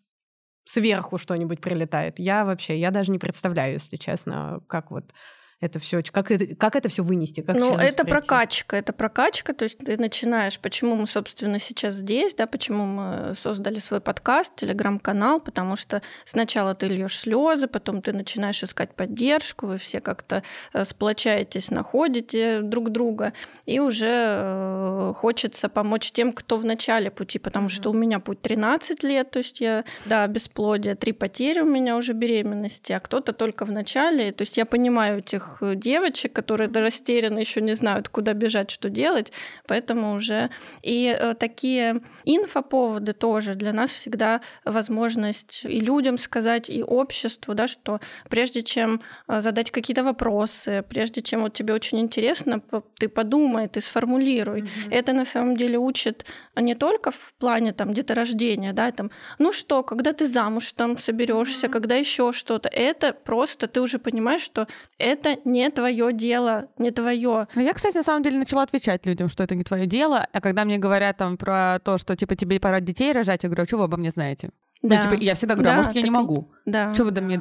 [0.67, 2.19] сверху что-нибудь прилетает.
[2.19, 5.13] Я вообще, я даже не представляю, если честно, как вот
[5.60, 8.28] это все, как это, как это все вынести, как ну, это пройти.
[8.28, 13.34] прокачка, это прокачка, то есть ты начинаешь, почему мы, собственно, сейчас здесь, да, почему мы
[13.34, 19.65] создали свой подкаст, телеграм-канал, потому что сначала ты льешь слезы, потом ты начинаешь искать поддержку,
[19.65, 20.43] вы все как-то
[20.74, 23.34] э, сплочаетесь, находите друг друга,
[23.65, 28.43] и уже э, хочется помочь тем, кто в начале пути, потому что у меня путь
[28.43, 33.34] 13 лет, то есть я, да, бесплодие, три потери у меня уже беременности, а кто-то
[33.34, 38.10] только в начале, то есть я понимаю этих э, девочек, которые растеряны, еще не знают,
[38.10, 39.31] куда бежать, что делать,
[39.67, 40.49] поэтому уже
[40.81, 47.67] и э, такие инфоповоды тоже для нас всегда возможность и людям сказать, и обществу, да,
[47.67, 52.62] что прежде чем э, задать какие-то вопросы, прежде чем вот тебе очень интересно,
[52.99, 54.69] ты подумай, ты сформулируй.
[54.91, 59.83] Это на самом деле учит не только в плане там деторождения, да, там, ну что,
[59.83, 65.37] когда ты замуж там соберешься, когда еще что-то, это просто ты уже понимаешь, что это
[65.45, 67.47] не твое дело, не твое.
[67.56, 70.41] Ну, я, кстати, на самом деле начала отвечать людям, что это не твое дело, а
[70.41, 73.67] когда мне говорят там про то, что типа тебе пора детей рожать, я говорю, а
[73.67, 74.50] что вы обо мне знаете?
[74.89, 75.04] Да.
[75.04, 76.52] Ну, типа, я всегда говорю, а Да, может, я не так могу.
[76.65, 76.93] Да.
[76.93, 77.39] Что вы до меня...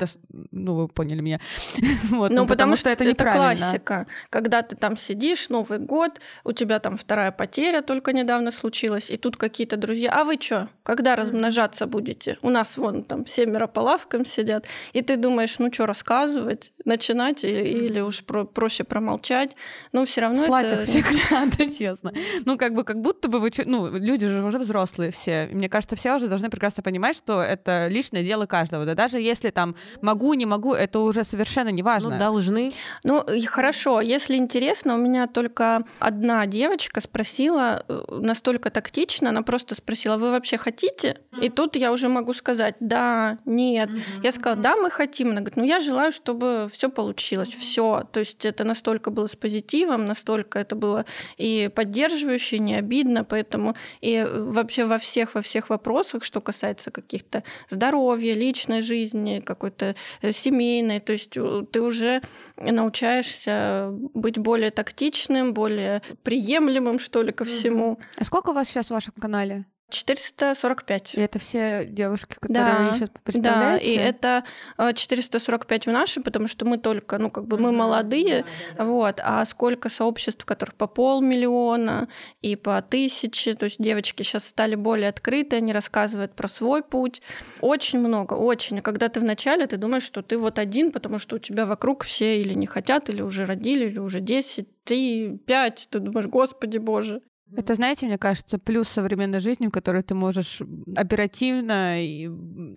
[0.52, 1.40] Ну, вы поняли меня.
[2.10, 3.56] Вот, Ну, потому, что, это это, неправильно.
[3.56, 4.06] классика.
[4.30, 9.16] Когда ты там сидишь, Новый год, у тебя там вторая потеря только недавно случилась, и
[9.16, 12.38] тут какие-то друзья, а вы что, когда размножаться будете?
[12.42, 17.44] У нас вон там семеро по лавкам сидят, и ты думаешь, ну что рассказывать, начинать
[17.44, 19.56] или, или уж про- проще промолчать,
[19.92, 20.82] но все равно Слать это...
[20.90, 22.12] их надо, честно.
[22.44, 23.50] Ну, как бы, как будто бы вы...
[23.64, 25.48] Ну, люди же уже взрослые все.
[25.52, 28.84] Мне кажется, все уже должны прекрасно понимать, что это личное дело каждого.
[28.84, 32.10] Да даже если там могу, не могу, это уже совершенно не важно.
[32.10, 32.72] Ну, должны.
[33.04, 39.42] Ну, и хорошо, если интересно, у меня только одна девочка спросила, э, настолько тактично, она
[39.42, 41.18] просто спросила, вы вообще хотите?
[41.40, 43.90] И тут я уже могу сказать, да, нет.
[44.22, 45.30] Я сказала, да, мы хотим.
[45.30, 48.08] Она говорит, ну я желаю, чтобы все получилось, все.
[48.12, 51.04] То есть это настолько было с позитивом, настолько это было
[51.36, 56.40] и поддерживающе, и не обидно, поэтому и э, вообще во всех, во всех вопросах, что
[56.40, 62.22] касается каких-то здоровья, личной жизни, какой-то э, семейной, то есть э, ты уже
[62.56, 67.98] научаешься быть более тактичным, более приемлемым, что ли, ко всему.
[68.16, 69.64] А сколько у вас сейчас в вашем канале?
[69.88, 71.14] 445.
[71.14, 73.86] И это все девушки, которые Да, ищут, Да, представляете?
[73.86, 74.44] и это
[74.78, 78.44] э, 445 в нашем, потому что мы только, ну, как бы мы молодые,
[78.78, 82.08] вот, а сколько сообществ, в которых по полмиллиона
[82.40, 87.22] и по тысяче, то есть девочки сейчас стали более открыты, они рассказывают про свой путь.
[87.60, 88.78] Очень много, очень.
[88.78, 92.04] И когда ты вначале, ты думаешь, что ты вот один, потому что у тебя вокруг
[92.04, 96.78] все или не хотят, или уже родили, или уже 10, 3, 5, ты думаешь, господи
[96.78, 97.20] боже.
[97.54, 100.62] Это, знаете, мне кажется, плюс современной жизни, в которой ты можешь
[100.96, 102.28] оперативно и,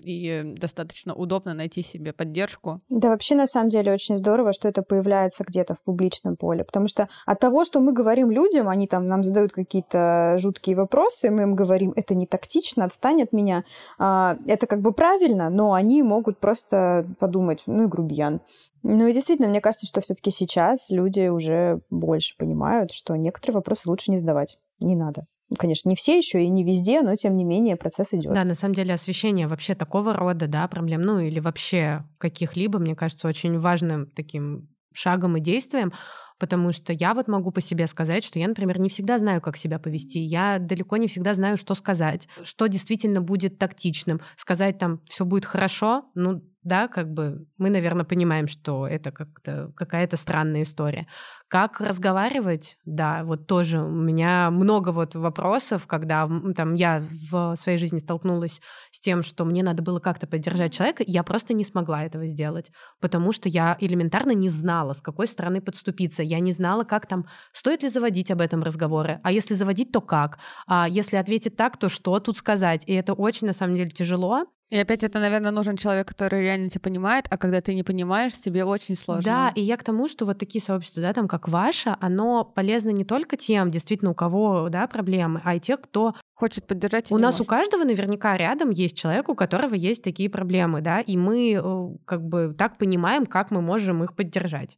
[0.03, 2.79] и достаточно удобно найти себе поддержку.
[2.89, 6.87] Да, вообще, на самом деле, очень здорово, что это появляется где-то в публичном поле, потому
[6.87, 11.43] что от того, что мы говорим людям, они там нам задают какие-то жуткие вопросы, мы
[11.43, 13.63] им говорим, это не тактично, отстань от меня,
[13.97, 18.41] а, это как бы правильно, но они могут просто подумать, ну и грубиян.
[18.83, 23.89] Ну и действительно, мне кажется, что все-таки сейчас люди уже больше понимают, что некоторые вопросы
[23.89, 24.59] лучше не задавать.
[24.79, 25.25] Не надо.
[25.49, 28.33] Ну, конечно, не все еще и не везде, но тем не менее процесс идет.
[28.33, 32.95] Да, на самом деле освещение вообще такого рода, да, проблем, ну или вообще каких-либо, мне
[32.95, 35.91] кажется, очень важным таким шагом и действием,
[36.37, 39.57] потому что я вот могу по себе сказать, что я, например, не всегда знаю, как
[39.57, 44.21] себя повести, я далеко не всегда знаю, что сказать, что действительно будет тактичным.
[44.35, 49.73] Сказать там все будет хорошо, ну да, как бы мы, наверное, понимаем, что это как-то
[49.75, 51.07] какая-то странная история.
[51.49, 52.77] Как разговаривать?
[52.85, 58.61] Да, вот тоже у меня много вот вопросов, когда там я в своей жизни столкнулась
[58.91, 62.71] с тем, что мне надо было как-то поддержать человека, я просто не смогла этого сделать,
[62.99, 66.21] потому что я элементарно не знала, с какой стороны подступиться.
[66.21, 70.01] Я не знала, как там, стоит ли заводить об этом разговоры, а если заводить, то
[70.01, 72.83] как, а если ответить так, то что тут сказать.
[72.85, 76.69] И это очень, на самом деле, тяжело, и опять это, наверное, нужен человек, который реально
[76.69, 79.23] тебя понимает, а когда ты не понимаешь, тебе очень сложно.
[79.23, 82.89] Да, и я к тому, что вот такие сообщества, да, там как ваше, оно полезно
[82.89, 87.11] не только тем, действительно, у кого, да, проблемы, а и тех, кто хочет поддержать.
[87.11, 87.41] У нас может.
[87.41, 91.97] у каждого наверняка рядом есть человек, у которого есть такие проблемы, да, и мы э,
[92.05, 94.77] как бы так понимаем, как мы можем их поддержать,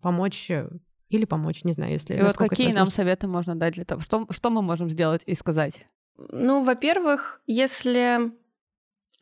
[0.00, 0.68] помочь э,
[1.08, 2.16] или помочь, не знаю, если.
[2.16, 5.34] И вот какие нам советы можно дать для того, что что мы можем сделать и
[5.34, 5.86] сказать?
[6.16, 8.32] Ну, во-первых, если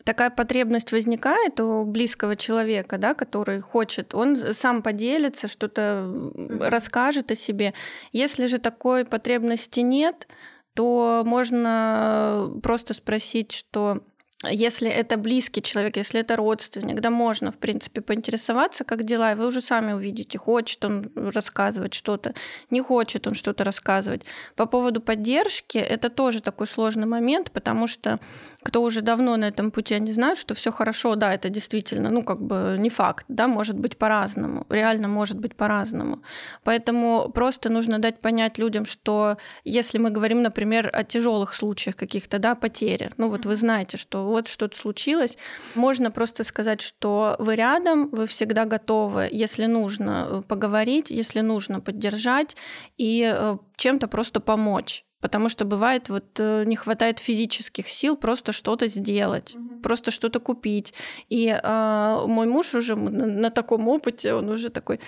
[0.05, 6.13] такая потребность возникает у близкого человека, да, который хочет, он сам поделится, что-то
[6.61, 7.75] расскажет о себе.
[8.13, 10.29] Если же такой потребности нет,
[10.75, 14.03] то можно просто спросить, что
[14.49, 19.35] если это близкий человек, если это родственник, да, можно, в принципе, поинтересоваться, как дела, и
[19.35, 22.35] вы уже сами увидите, хочет он рассказывать что-то,
[22.71, 24.23] не хочет он что-то рассказывать.
[24.57, 28.19] По поводу поддержки, это тоже такой сложный момент, потому что
[28.63, 32.23] кто уже давно на этом пути, они знают, что все хорошо, да, это действительно, ну,
[32.23, 36.23] как бы не факт, да, может быть по-разному, реально может быть по-разному.
[36.65, 42.39] Поэтому просто нужно дать понять людям, что если мы говорим, например, о тяжелых случаях каких-то,
[42.39, 45.37] да, потери, ну, вот вы знаете, что вот что-то случилось,
[45.75, 51.81] можно просто сказать, что вы рядом, вы всегда готовы, если нужно э, поговорить, если нужно
[51.81, 52.57] поддержать
[52.97, 55.05] и э, чем-то просто помочь.
[55.21, 59.83] Потому что бывает, вот э, не хватает физических сил просто что-то сделать, mm-hmm.
[59.83, 60.95] просто что-то купить.
[61.29, 64.99] И э, мой муж уже на, на таком опыте, он уже такой,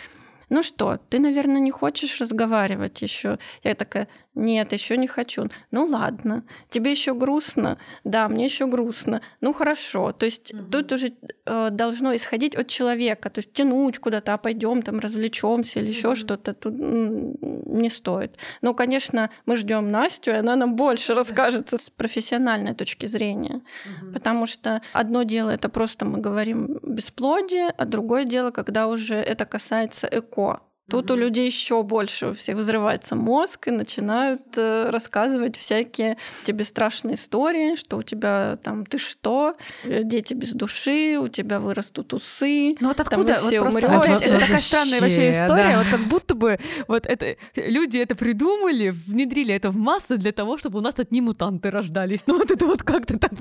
[0.52, 3.38] ну что, ты, наверное, не хочешь разговаривать еще?
[3.62, 5.44] Я такая, нет, еще не хочу.
[5.70, 7.78] Ну ладно, тебе еще грустно?
[8.04, 9.20] Да, мне еще грустно.
[9.42, 10.12] Ну хорошо.
[10.12, 10.64] То есть угу.
[10.70, 11.12] тут уже
[11.44, 16.08] э, должно исходить от человека, то есть тянуть куда-то, а пойдем там развлечемся или еще
[16.08, 16.16] угу.
[16.16, 18.38] что-то тут не стоит.
[18.62, 24.12] Но, конечно, мы ждем Настю, и она нам больше расскажет с профессиональной точки зрения, угу.
[24.14, 29.44] потому что одно дело это просто мы говорим бесплодие, а другое дело, когда уже это
[29.44, 30.60] касается эко
[30.92, 36.66] Тут у людей еще больше у всех взрывается мозг и начинают э, рассказывать всякие тебе
[36.66, 42.12] страшные истории, что у тебя там ты что, э, дети без души, у тебя вырастут
[42.12, 42.76] усы.
[42.78, 43.88] Ну вот откуда там все вот умрете.
[43.88, 45.78] Это, это такая странная вообще история, да.
[45.78, 50.58] вот как будто бы вот это люди это придумали, внедрили это в массы для того,
[50.58, 52.20] чтобы у нас одни мутанты рождались.
[52.26, 53.32] Ну вот это вот как-то так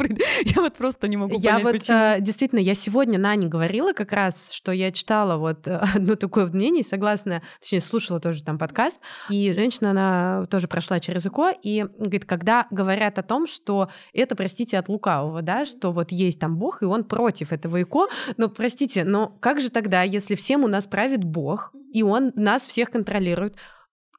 [0.46, 1.98] я вот просто не могу я понять, вот почему.
[1.98, 6.86] Э, действительно я сегодня Нане говорила как раз, что я читала вот одно такое мнение,
[6.86, 9.00] согласно точнее, слушала тоже там подкаст,
[9.30, 14.36] и женщина, она тоже прошла через ЭКО, и говорит, когда говорят о том, что это,
[14.36, 18.50] простите, от лукавого, да, что вот есть там Бог, и он против этого ЭКО, но,
[18.50, 22.92] простите, но как же тогда, если всем у нас правит Бог, и он нас всех
[22.92, 23.58] контролирует,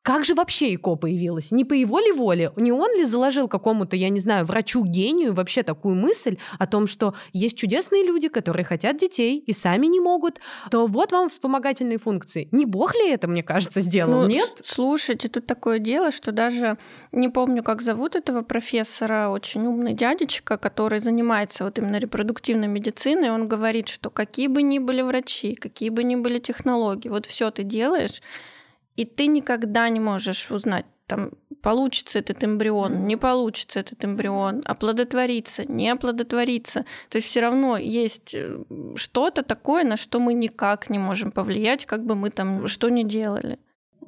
[0.03, 1.53] как же вообще ИКО появилось?
[1.53, 2.51] Не по его ли воле?
[2.57, 7.15] Не он ли заложил какому-то, я не знаю, врачу-гению вообще такую мысль о том, что
[7.33, 10.41] есть чудесные люди, которые хотят детей и сами не могут,
[10.73, 12.49] то вот вам вспомогательные функции.
[12.51, 14.23] Не бог ли это, мне кажется, сделал?
[14.23, 14.63] Ну, Нет?
[14.65, 16.79] Слушайте, тут такое дело, что даже
[17.13, 23.31] не помню, как зовут этого профессора, очень умный дядечка, который занимается вот именно репродуктивной медициной,
[23.31, 27.53] он говорит, что какие бы ни были врачи, какие бы ни были технологии, вот все
[27.53, 28.21] ты делаешь,
[28.97, 31.31] и ты никогда не можешь узнать, там,
[31.63, 36.85] получится этот эмбрион, не получится этот эмбрион, оплодотворится, не оплодотворится.
[37.09, 38.59] То есть все равно есть э,
[38.97, 43.05] что-то такое, на что мы никак не можем повлиять, как бы мы там что ни
[43.05, 43.59] делали.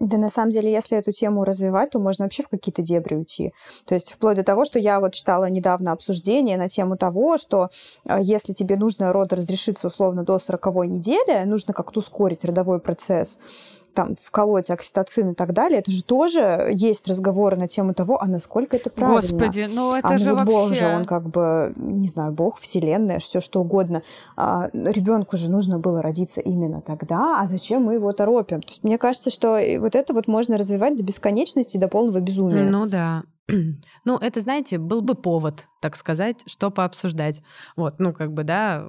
[0.01, 3.53] Да, на самом деле, если эту тему развивать, то можно вообще в какие-то дебри уйти.
[3.87, 7.70] То есть вплоть до того, что я вот читала недавно обсуждение на тему того, что
[8.05, 13.38] э, если тебе нужно род разрешиться условно до 40 недели, нужно как-то ускорить родовой процесс,
[13.94, 18.26] там, вколоть окситоцин и так далее, это же тоже есть разговоры на тему того, а
[18.26, 19.20] насколько это правильно.
[19.20, 20.53] Господи, ну это а же ну, вообще...
[20.53, 24.03] Бог же, он как бы, не знаю, Бог, Вселенная, все что угодно.
[24.36, 28.61] А, ребенку же нужно было родиться именно тогда, а зачем мы его торопим?
[28.61, 32.64] То есть мне кажется, что вот это вот можно развивать до бесконечности, до полного безумия.
[32.64, 33.22] Ну да.
[34.05, 37.42] Ну, это, знаете, был бы повод, так сказать, что пообсуждать.
[37.76, 38.88] Вот, ну, как бы, да,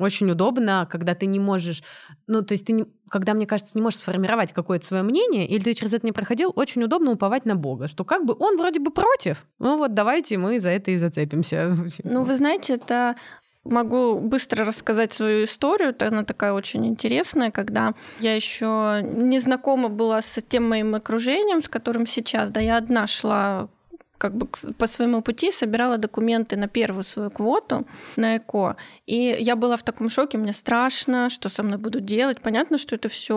[0.00, 1.82] очень удобно, когда ты не можешь,
[2.26, 5.62] ну, то есть ты, не, когда, мне кажется, не можешь сформировать какое-то свое мнение, или
[5.62, 8.80] ты через это не проходил, очень удобно уповать на Бога, что как бы он вроде
[8.80, 11.76] бы против, ну вот давайте мы за это и зацепимся.
[12.04, 13.14] Ну, вы знаете, это
[13.64, 15.94] Могу быстро рассказать свою историю.
[16.00, 21.68] Она такая очень интересная, когда я еще не знакома была с тем моим окружением, с
[21.68, 22.50] которым сейчас.
[22.50, 23.68] Да, я одна шла
[24.20, 24.46] как бы
[24.76, 28.76] по своему пути собирала документы на первую свою квоту на ЭКО.
[29.06, 32.40] И я была в таком шоке, мне страшно, что со мной будут делать.
[32.42, 33.34] Понятно, что это все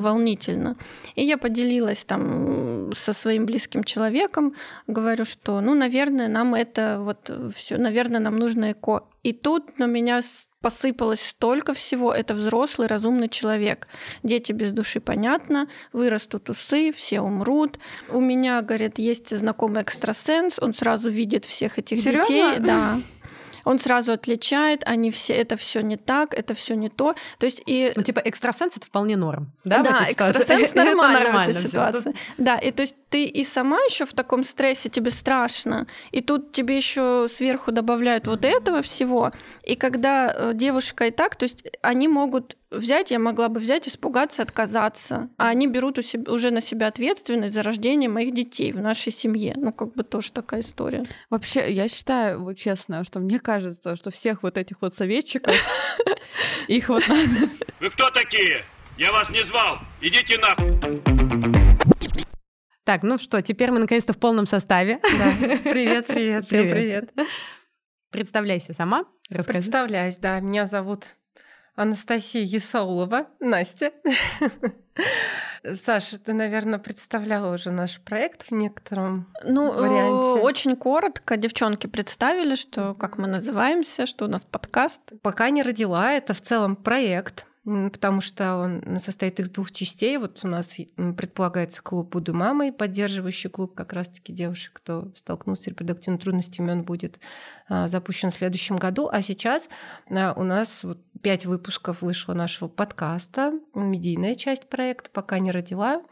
[0.00, 0.76] волнительно.
[1.16, 4.54] И я поделилась там со своим близким человеком,
[4.86, 9.02] говорю, что, ну, наверное, нам это вот все, наверное, нам нужно ЭКО.
[9.24, 10.20] И тут на меня
[10.64, 12.10] посыпалось столько всего.
[12.10, 13.86] Это взрослый, разумный человек.
[14.22, 17.78] Дети без души, понятно, вырастут усы, все умрут.
[18.08, 22.24] У меня, говорит, есть знакомый экстрасенс, он сразу видит всех этих Серьезно?
[22.24, 22.54] детей.
[22.64, 22.98] Да
[23.64, 27.14] он сразу отличает, они все, это все не так, это все не то.
[27.38, 27.92] То есть и...
[27.96, 29.82] Ну, типа, экстрасенс это вполне норм, да?
[29.82, 32.14] Да, экстрасенс нормально в этой ситуации.
[32.38, 36.50] Да, и то есть ты и сама еще в таком стрессе, тебе страшно, и тут
[36.50, 39.30] тебе еще сверху добавляют вот этого всего,
[39.62, 43.86] и когда э, девушка и так, то есть они могут взять, я могла бы взять,
[43.86, 45.28] испугаться, отказаться.
[45.38, 49.12] А они берут у себя, уже на себя ответственность за рождение моих детей в нашей
[49.12, 49.54] семье.
[49.56, 51.04] Ну, как бы тоже такая история.
[51.30, 55.54] Вообще, я считаю, вот честно, что мне кажется, что всех вот этих вот советчиков,
[56.66, 57.48] их вот надо...
[57.78, 58.64] Вы кто такие?
[58.98, 59.78] Я вас не звал.
[60.00, 61.43] Идите нахуй.
[62.84, 65.00] Так, ну что, теперь мы наконец-то в полном составе.
[65.02, 65.32] Да.
[65.64, 67.10] Привет, привет, всем привет.
[68.10, 69.06] Представляйся сама.
[69.30, 69.60] Расскажи.
[69.60, 70.38] Представляюсь, да.
[70.40, 71.06] Меня зовут
[71.76, 73.92] Анастасия Есаулова, Настя.
[75.74, 80.40] Саша, ты, наверное, представляла уже наш проект в некотором ну, варианте.
[80.42, 85.00] Очень коротко девчонки представили, что как мы называемся, что у нас подкаст.
[85.22, 90.18] Пока не родила, это в целом проект потому что он состоит из двух частей.
[90.18, 90.76] Вот у нас
[91.16, 96.82] предполагается клуб «Буду мамой», поддерживающий клуб как раз-таки девушек, кто столкнулся с репродуктивными трудностями, он
[96.82, 97.20] будет
[97.68, 99.08] а, запущен в следующем году.
[99.10, 99.68] А сейчас
[100.10, 106.02] а, у нас вот пять выпусков вышло нашего подкаста, медийная часть проекта «Пока не родила».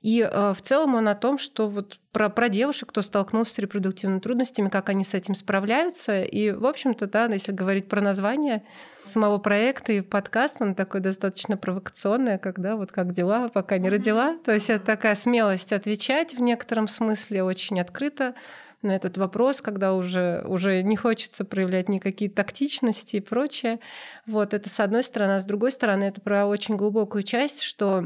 [0.00, 3.58] И э, в целом он о том, что вот про, про девушек, кто столкнулся с
[3.58, 6.22] репродуктивными трудностями, как они с этим справляются.
[6.22, 8.62] И, в общем-то, да, если говорить про название
[9.02, 14.36] самого проекта и подкаста, он такой достаточно провокационный, когда вот как дела, пока не родила.
[14.44, 18.34] То есть это такая смелость отвечать в некотором смысле, очень открыто
[18.82, 23.80] на этот вопрос, когда уже, уже не хочется проявлять никакие тактичности и прочее.
[24.26, 25.32] Вот это с одной стороны.
[25.32, 28.04] А с другой стороны, это про очень глубокую часть, что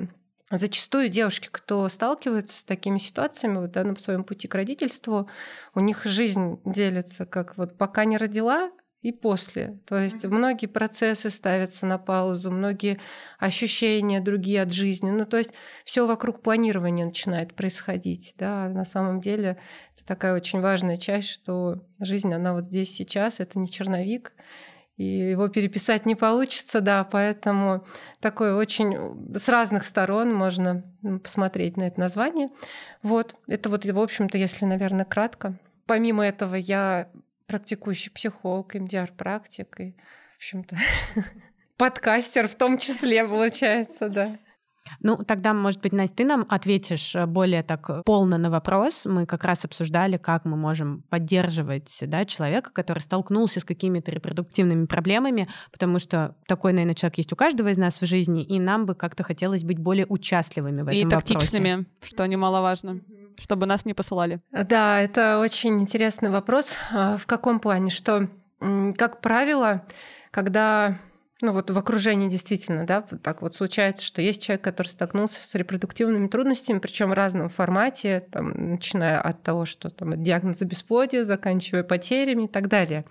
[0.53, 5.29] Зачастую девушки, кто сталкиваются с такими ситуациями вот, да, на своем пути к родительству,
[5.75, 9.81] у них жизнь делится как вот пока не родила и после.
[9.87, 10.29] То есть mm-hmm.
[10.29, 13.01] многие процессы ставятся на паузу, многие
[13.39, 15.11] ощущения другие от жизни.
[15.11, 18.35] Ну, то есть все вокруг планирования начинает происходить.
[18.37, 18.69] Да?
[18.69, 19.59] На самом деле
[19.97, 24.35] это такая очень важная часть, что жизнь, она вот здесь сейчас, это не черновик,
[25.03, 27.85] и его переписать не получится, да, поэтому
[28.21, 30.85] такой очень с разных сторон можно
[31.23, 32.51] посмотреть на это название.
[33.03, 35.59] Вот, это вот, в общем-то, если, наверное, кратко.
[35.87, 37.09] Помимо этого, я
[37.47, 39.97] практикующий психолог, МДР-практик и,
[40.35, 40.77] в общем-то,
[41.77, 44.39] подкастер в том числе, получается, да.
[45.01, 49.07] Ну, тогда, может быть, Настя, ты нам ответишь э, более так полно на вопрос.
[49.07, 54.86] Мы как раз обсуждали, как мы можем поддерживать да, человека, который столкнулся с какими-то репродуктивными
[54.86, 58.86] проблемами, потому что такой, наверное, человек есть у каждого из нас в жизни, и нам
[58.86, 61.24] бы как-то хотелось быть более участливыми в этом и вопросе.
[61.24, 63.01] И тактичными, что немаловажно,
[63.38, 64.40] чтобы нас не посылали.
[64.53, 66.74] Да, это очень интересный вопрос.
[66.93, 67.90] А, в каком плане?
[67.90, 68.28] Что,
[68.97, 69.82] как правило,
[70.30, 70.97] когда
[71.43, 75.55] ну вот в окружении действительно, да, так вот случается, что есть человек, который столкнулся с
[75.55, 81.82] репродуктивными трудностями, причем в разном формате, там, начиная от того, что там диагноза бесплодия, заканчивая
[81.82, 83.05] потерями и так далее.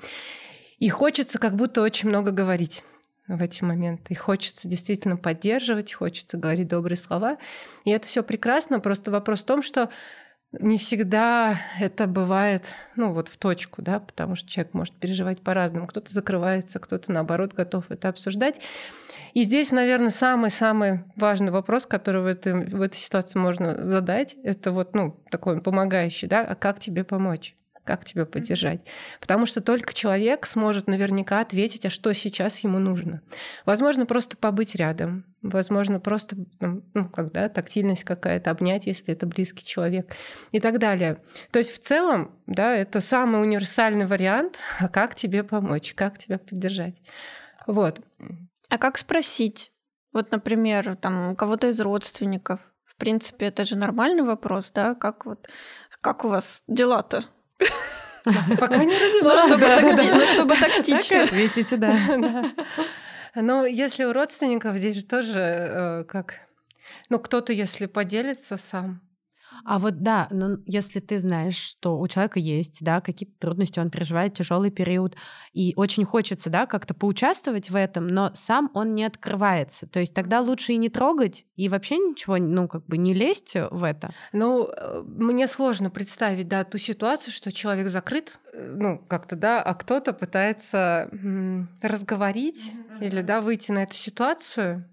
[0.80, 2.84] И хочется как будто очень много говорить
[3.28, 4.14] в эти моменты.
[4.14, 7.38] И хочется действительно поддерживать, хочется говорить добрые слова.
[7.86, 8.80] И это все прекрасно.
[8.80, 9.90] Просто вопрос в том, что
[10.60, 15.88] не всегда это бывает, ну вот в точку, да, потому что человек может переживать по-разному.
[15.88, 18.60] Кто-то закрывается, кто-то наоборот готов это обсуждать.
[19.34, 24.72] И здесь, наверное, самый-самый важный вопрос, который в, этом, в этой ситуации можно задать, это
[24.72, 27.56] вот, ну, такой помогающий, да, а как тебе помочь?
[27.84, 28.82] Как тебя поддержать.
[29.20, 33.22] Потому что только человек сможет наверняка ответить, а что сейчас ему нужно.
[33.66, 35.26] Возможно, просто побыть рядом.
[35.42, 40.16] Возможно, просто, ну, когда тактильность какая-то, обнять, если это близкий человек
[40.52, 41.18] и так далее.
[41.52, 46.38] То есть в целом, да, это самый универсальный вариант, а как тебе помочь, как тебя
[46.38, 47.02] поддержать.
[47.66, 48.00] Вот.
[48.70, 49.72] А как спросить?
[50.14, 52.60] Вот, например, там у кого-то из родственников.
[52.86, 54.94] В принципе, это же нормальный вопрос, да?
[54.94, 55.50] Как вот,
[56.02, 57.26] как у вас дела-то?
[58.24, 59.36] Пока не родила.
[60.16, 61.24] Ну, чтобы тактично.
[61.24, 61.94] Ответите, да.
[63.36, 66.36] Ну, если у родственников здесь же тоже э, как...
[67.10, 69.02] Ну, кто-то, если поделится сам,
[69.66, 73.90] а вот да, ну если ты знаешь, что у человека есть, да, какие-то трудности, он
[73.90, 75.16] переживает тяжелый период,
[75.54, 79.88] и очень хочется, да, как-то поучаствовать в этом, но сам он не открывается.
[79.88, 83.56] То есть тогда лучше и не трогать, и вообще ничего, ну, как бы не лезть
[83.72, 84.12] в это.
[84.34, 89.62] Ну, э, мне сложно представить, да, ту ситуацию, что человек закрыт, э, ну, как-то, да,
[89.62, 91.10] а кто-то пытается
[91.82, 93.08] разговорить mm-hmm.
[93.08, 94.91] или, да, выйти на эту ситуацию,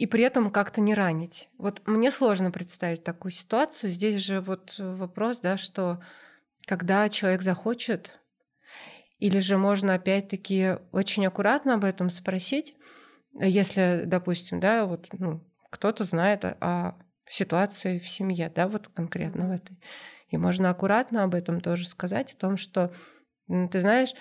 [0.00, 1.50] и при этом как-то не ранить.
[1.58, 3.90] Вот мне сложно представить такую ситуацию.
[3.90, 6.02] Здесь же вот вопрос, да, что
[6.64, 8.18] когда человек захочет,
[9.18, 12.74] или же можно опять-таки очень аккуратно об этом спросить,
[13.34, 16.94] если, допустим, да, вот ну, кто-то знает о
[17.28, 19.78] ситуации в семье, да, вот конкретно в этой.
[20.28, 22.90] И можно аккуратно об этом тоже сказать, о том, что
[23.48, 24.14] ты знаешь,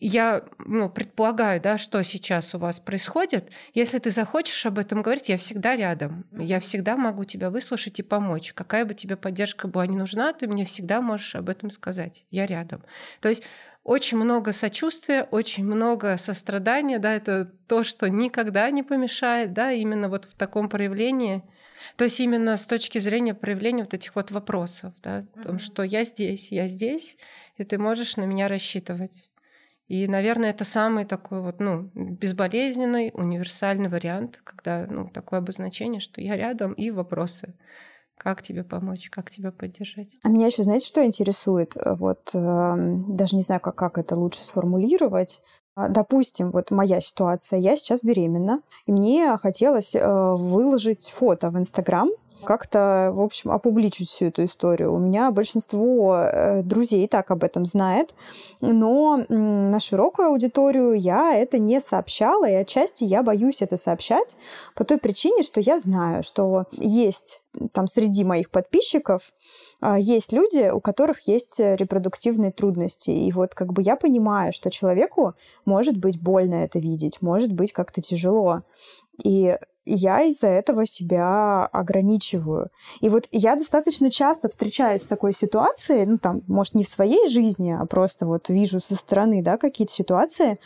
[0.00, 3.50] я ну, предполагаю, да, что сейчас у вас происходит.
[3.74, 6.26] Если ты захочешь об этом говорить, я всегда рядом.
[6.32, 8.52] Я всегда могу тебя выслушать и помочь.
[8.52, 12.26] Какая бы тебе поддержка была не нужна, ты мне всегда можешь об этом сказать.
[12.30, 12.82] Я рядом.
[13.20, 13.44] То есть
[13.84, 20.08] очень много сочувствия, очень много сострадания, да, это то, что никогда не помешает, да, именно
[20.08, 21.42] вот в таком проявлении.
[21.96, 25.82] То есть именно с точки зрения проявления вот этих вот вопросов, да, о том, что
[25.82, 27.16] я здесь, я здесь,
[27.56, 29.30] и ты можешь на меня рассчитывать.
[29.86, 36.20] И, наверное, это самый такой вот, ну, безболезненный, универсальный вариант, когда, ну, такое обозначение, что
[36.20, 37.54] я рядом, и вопросы.
[38.16, 40.16] Как тебе помочь, как тебя поддержать?
[40.22, 41.76] А меня еще, знаете, что интересует?
[41.84, 42.74] Вот э,
[43.08, 45.42] даже не знаю, как, как это лучше сформулировать.
[45.74, 51.58] А, допустим, вот моя ситуация, я сейчас беременна, и мне хотелось э, выложить фото в
[51.58, 52.08] Инстаграм
[52.44, 54.94] как-то, в общем, опубличить всю эту историю.
[54.94, 58.14] У меня большинство э, друзей так об этом знает,
[58.60, 64.36] но на широкую аудиторию я это не сообщала, и отчасти я боюсь это сообщать
[64.74, 67.40] по той причине, что я знаю, что есть
[67.72, 69.32] там среди моих подписчиков
[69.80, 73.10] а, есть люди, у которых есть репродуктивные трудности.
[73.10, 75.34] И вот как бы я понимаю, что человеку
[75.64, 78.62] может быть больно это видеть, может быть как-то тяжело.
[79.22, 79.56] И
[79.86, 82.70] я из-за этого себя ограничиваю.
[83.00, 87.28] И вот я достаточно часто встречаюсь с такой ситуацией, ну там, может, не в своей
[87.28, 90.58] жизни, а просто вот вижу со стороны, да, какие-то ситуации,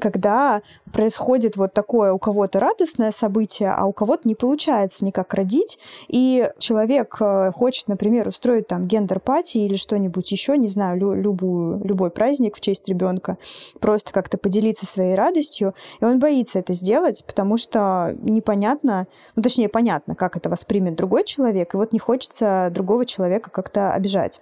[0.00, 0.62] когда
[0.92, 6.48] происходит вот такое у кого-то радостное событие, а у кого-то не получается никак родить, и
[6.58, 11.84] человек э, хочет, например, устроить там gender party или что-нибудь еще, не знаю, лю- любую,
[11.84, 13.36] любой праздник в честь ребенка,
[13.80, 19.06] просто как-то поделиться своей радостью, и он боится это сделать, потому что непонятно, непонятно,
[19.36, 23.92] ну, точнее, понятно, как это воспримет другой человек, и вот не хочется другого человека как-то
[23.92, 24.40] обижать.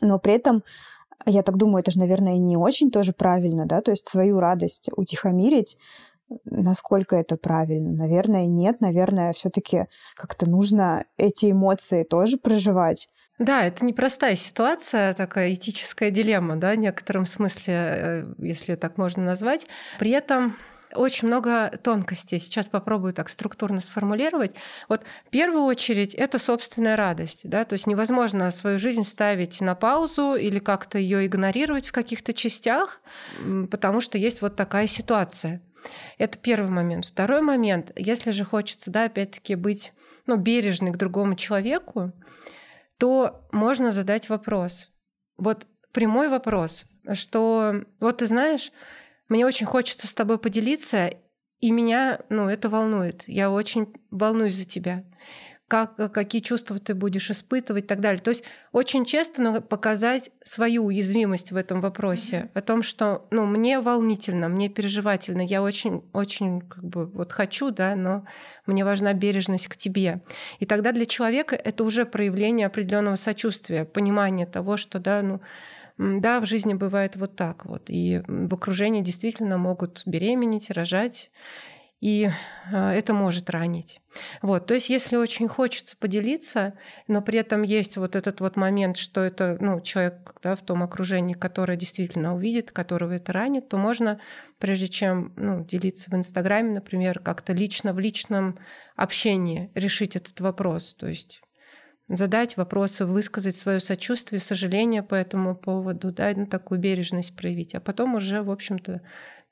[0.00, 0.62] Но при этом
[1.26, 4.90] я так думаю, это же, наверное, не очень тоже правильно, да, то есть свою радость
[4.96, 5.78] утихомирить,
[6.44, 7.92] насколько это правильно?
[7.92, 13.08] Наверное, нет, наверное, все-таки как-то нужно эти эмоции тоже проживать.
[13.38, 19.24] Да, это непростая ситуация, такая этическая дилемма, да, в некотором смысле, э, если так можно
[19.24, 19.66] назвать.
[19.98, 20.54] При этом
[20.94, 22.38] очень много тонкостей.
[22.38, 24.54] Сейчас попробую так структурно сформулировать.
[24.88, 27.40] Вот в первую очередь это собственная радость.
[27.44, 27.64] Да?
[27.64, 33.00] То есть невозможно свою жизнь ставить на паузу или как-то ее игнорировать в каких-то частях,
[33.70, 35.60] потому что есть вот такая ситуация.
[36.18, 37.06] Это первый момент.
[37.06, 39.92] Второй момент, если же хочется, да, опять-таки быть
[40.26, 42.12] ну, бережной к другому человеку,
[42.98, 44.90] то можно задать вопрос.
[45.36, 48.72] Вот прямой вопрос, что вот ты знаешь,
[49.28, 51.10] мне очень хочется с тобой поделиться,
[51.60, 53.24] и меня, ну, это волнует.
[53.26, 55.04] Я очень волнуюсь за тебя.
[55.66, 58.20] как, какие чувства ты будешь испытывать и так далее.
[58.20, 62.58] То есть очень честно показать свою уязвимость в этом вопросе, mm-hmm.
[62.58, 67.70] о том, что ну, мне волнительно, мне переживательно, я очень, очень как бы вот хочу,
[67.70, 68.26] да, но
[68.66, 70.20] мне важна бережность к тебе.
[70.58, 75.40] И тогда для человека это уже проявление определенного сочувствия, понимания того, что да, ну,
[75.98, 77.84] да, в жизни бывает вот так вот.
[77.88, 81.30] И в окружении действительно могут беременеть, рожать
[82.04, 82.28] и
[82.70, 84.02] а, это может ранить.
[84.42, 86.74] Вот, то есть, если очень хочется поделиться,
[87.08, 90.82] но при этом есть вот этот вот момент, что это ну, человек да, в том
[90.82, 94.20] окружении, которое действительно увидит, которого это ранит, то можно,
[94.58, 98.58] прежде чем ну, делиться в Инстаграме, например, как-то лично в личном
[98.96, 100.94] общении решить этот вопрос.
[100.94, 101.40] То есть
[102.08, 107.74] задать вопросы, высказать свое сочувствие, сожаление по этому поводу, да, ну, такую бережность проявить.
[107.74, 109.00] А потом уже, в общем-то,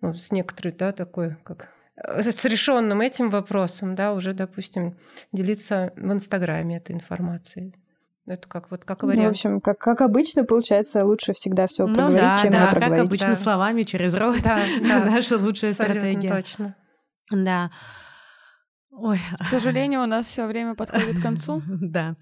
[0.01, 4.97] ну, с некоторой, да, такой, как Э, с решенным этим вопросом, да, уже, допустим,
[5.33, 7.75] делиться в Инстаграме этой информацией.
[8.27, 9.19] Это как вот как вариант.
[9.19, 12.65] Ну, в общем, как, как обычно, получается, лучше всегда все ну, проговорить, да, чем да,
[12.65, 12.99] не проговорить.
[12.99, 13.37] как обычно, да.
[13.37, 14.37] словами через рот.
[14.45, 15.05] Да, да.
[15.05, 16.29] Наша лучшая стратегия.
[16.29, 16.77] точно.
[17.31, 17.71] Да.
[18.93, 19.19] Ой.
[19.41, 21.63] К сожалению, у нас все время подходит к концу.
[21.81, 22.15] Да.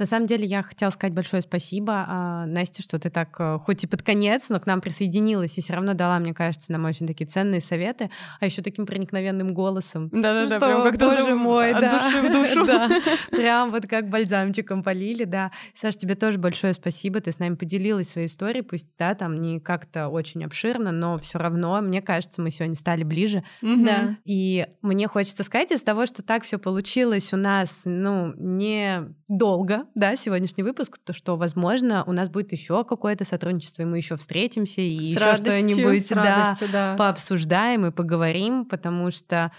[0.00, 3.84] На самом деле я хотела сказать большое спасибо, а, Насте, что ты так, э, хоть
[3.84, 7.06] и под конец, но к нам присоединилась и все равно дала, мне кажется, нам очень
[7.06, 10.08] такие ценные советы, а еще таким проникновенным голосом.
[10.10, 12.02] Да-да-да, прям как боже мой, от да.
[12.02, 12.66] души в душу.
[12.66, 12.88] да.
[13.30, 15.52] Прям вот как бальзамчиком полили, да.
[15.74, 19.60] Саш, тебе тоже большое спасибо, ты с нами поделилась своей историей, пусть, да, там не
[19.60, 23.44] как-то очень обширно, но все равно, мне кажется, мы сегодня стали ближе.
[23.60, 24.16] Да.
[24.24, 29.84] И мне хочется сказать из того, что так все получилось у нас, ну, не долго,
[29.94, 34.16] да, сегодняшний выпуск, то что, возможно, у нас будет еще какое-то сотрудничество, и мы еще
[34.16, 36.96] встретимся, и с еще что-нибудь да, да.
[36.96, 39.52] пообсуждаем и поговорим, потому что,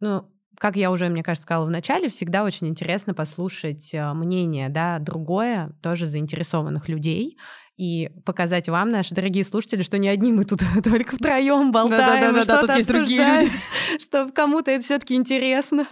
[0.00, 4.68] ну, как я уже, мне кажется, сказала в начале, всегда очень интересно послушать э, мнение,
[4.68, 7.38] да, другое, тоже заинтересованных людей,
[7.76, 12.76] и показать вам, наши дорогие слушатели, что не одни мы тут только втроем болтаем, что-то
[12.76, 13.50] обсуждаем,
[13.98, 15.86] что кому-то это все-таки интересно.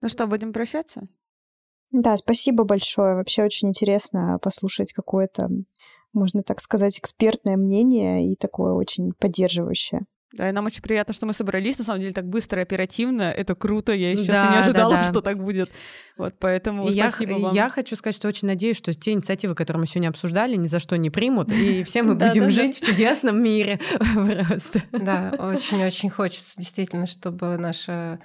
[0.00, 1.08] Ну что, будем прощаться?
[1.90, 3.14] Да, спасибо большое.
[3.14, 5.48] Вообще очень интересно послушать какое-то,
[6.12, 10.06] можно так сказать, экспертное мнение и такое очень поддерживающее.
[10.32, 13.22] Да, и нам очень приятно, что мы собрались, на самом деле, так быстро и оперативно.
[13.22, 15.10] Это круто, я сейчас да, не ожидала, да, да.
[15.10, 15.70] что так будет.
[16.18, 17.54] Вот, поэтому и спасибо я, вам.
[17.54, 20.80] Я хочу сказать, что очень надеюсь, что те инициативы, которые мы сегодня обсуждали, ни за
[20.80, 23.80] что не примут, и все мы будем жить в чудесном мире
[24.48, 24.82] просто.
[24.92, 28.20] Да, очень-очень хочется действительно, чтобы наша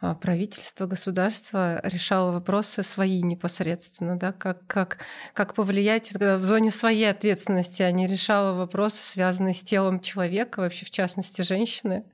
[0.00, 4.98] правительство, государство решало вопросы свои непосредственно, да, как, как,
[5.32, 10.86] как повлиять в зоне своей ответственности, а не решало вопросы, связанные с телом человека, вообще
[10.86, 12.04] в частности женщины.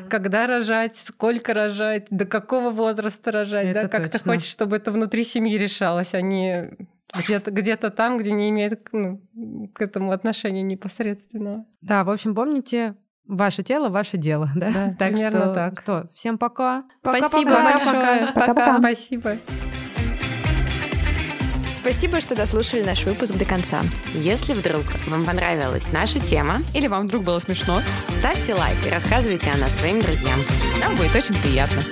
[0.00, 0.08] Угу.
[0.08, 4.18] Когда рожать, сколько рожать, до какого возраста рожать, это да, как точно.
[4.18, 6.70] ты хочешь, чтобы это внутри семьи решалось, а не
[7.14, 9.20] где-то где там, где не имеет ну,
[9.74, 11.66] к этому отношения непосредственного.
[11.80, 12.94] Да, в общем, помните,
[13.28, 14.70] Ваше тело, ваше дело, да?
[14.70, 15.80] Да, так примерно что, так.
[15.80, 16.84] Что, всем пока.
[17.02, 18.26] пока Спасибо пока, большое.
[18.34, 18.78] Пока, пока.
[18.78, 19.36] Спасибо.
[21.80, 23.82] Спасибо, что дослушали наш выпуск до конца.
[24.12, 29.50] Если вдруг вам понравилась наша тема, или вам вдруг было смешно, ставьте лайк и рассказывайте
[29.50, 30.38] о нас своим друзьям.
[30.80, 31.82] Нам будет очень приятно.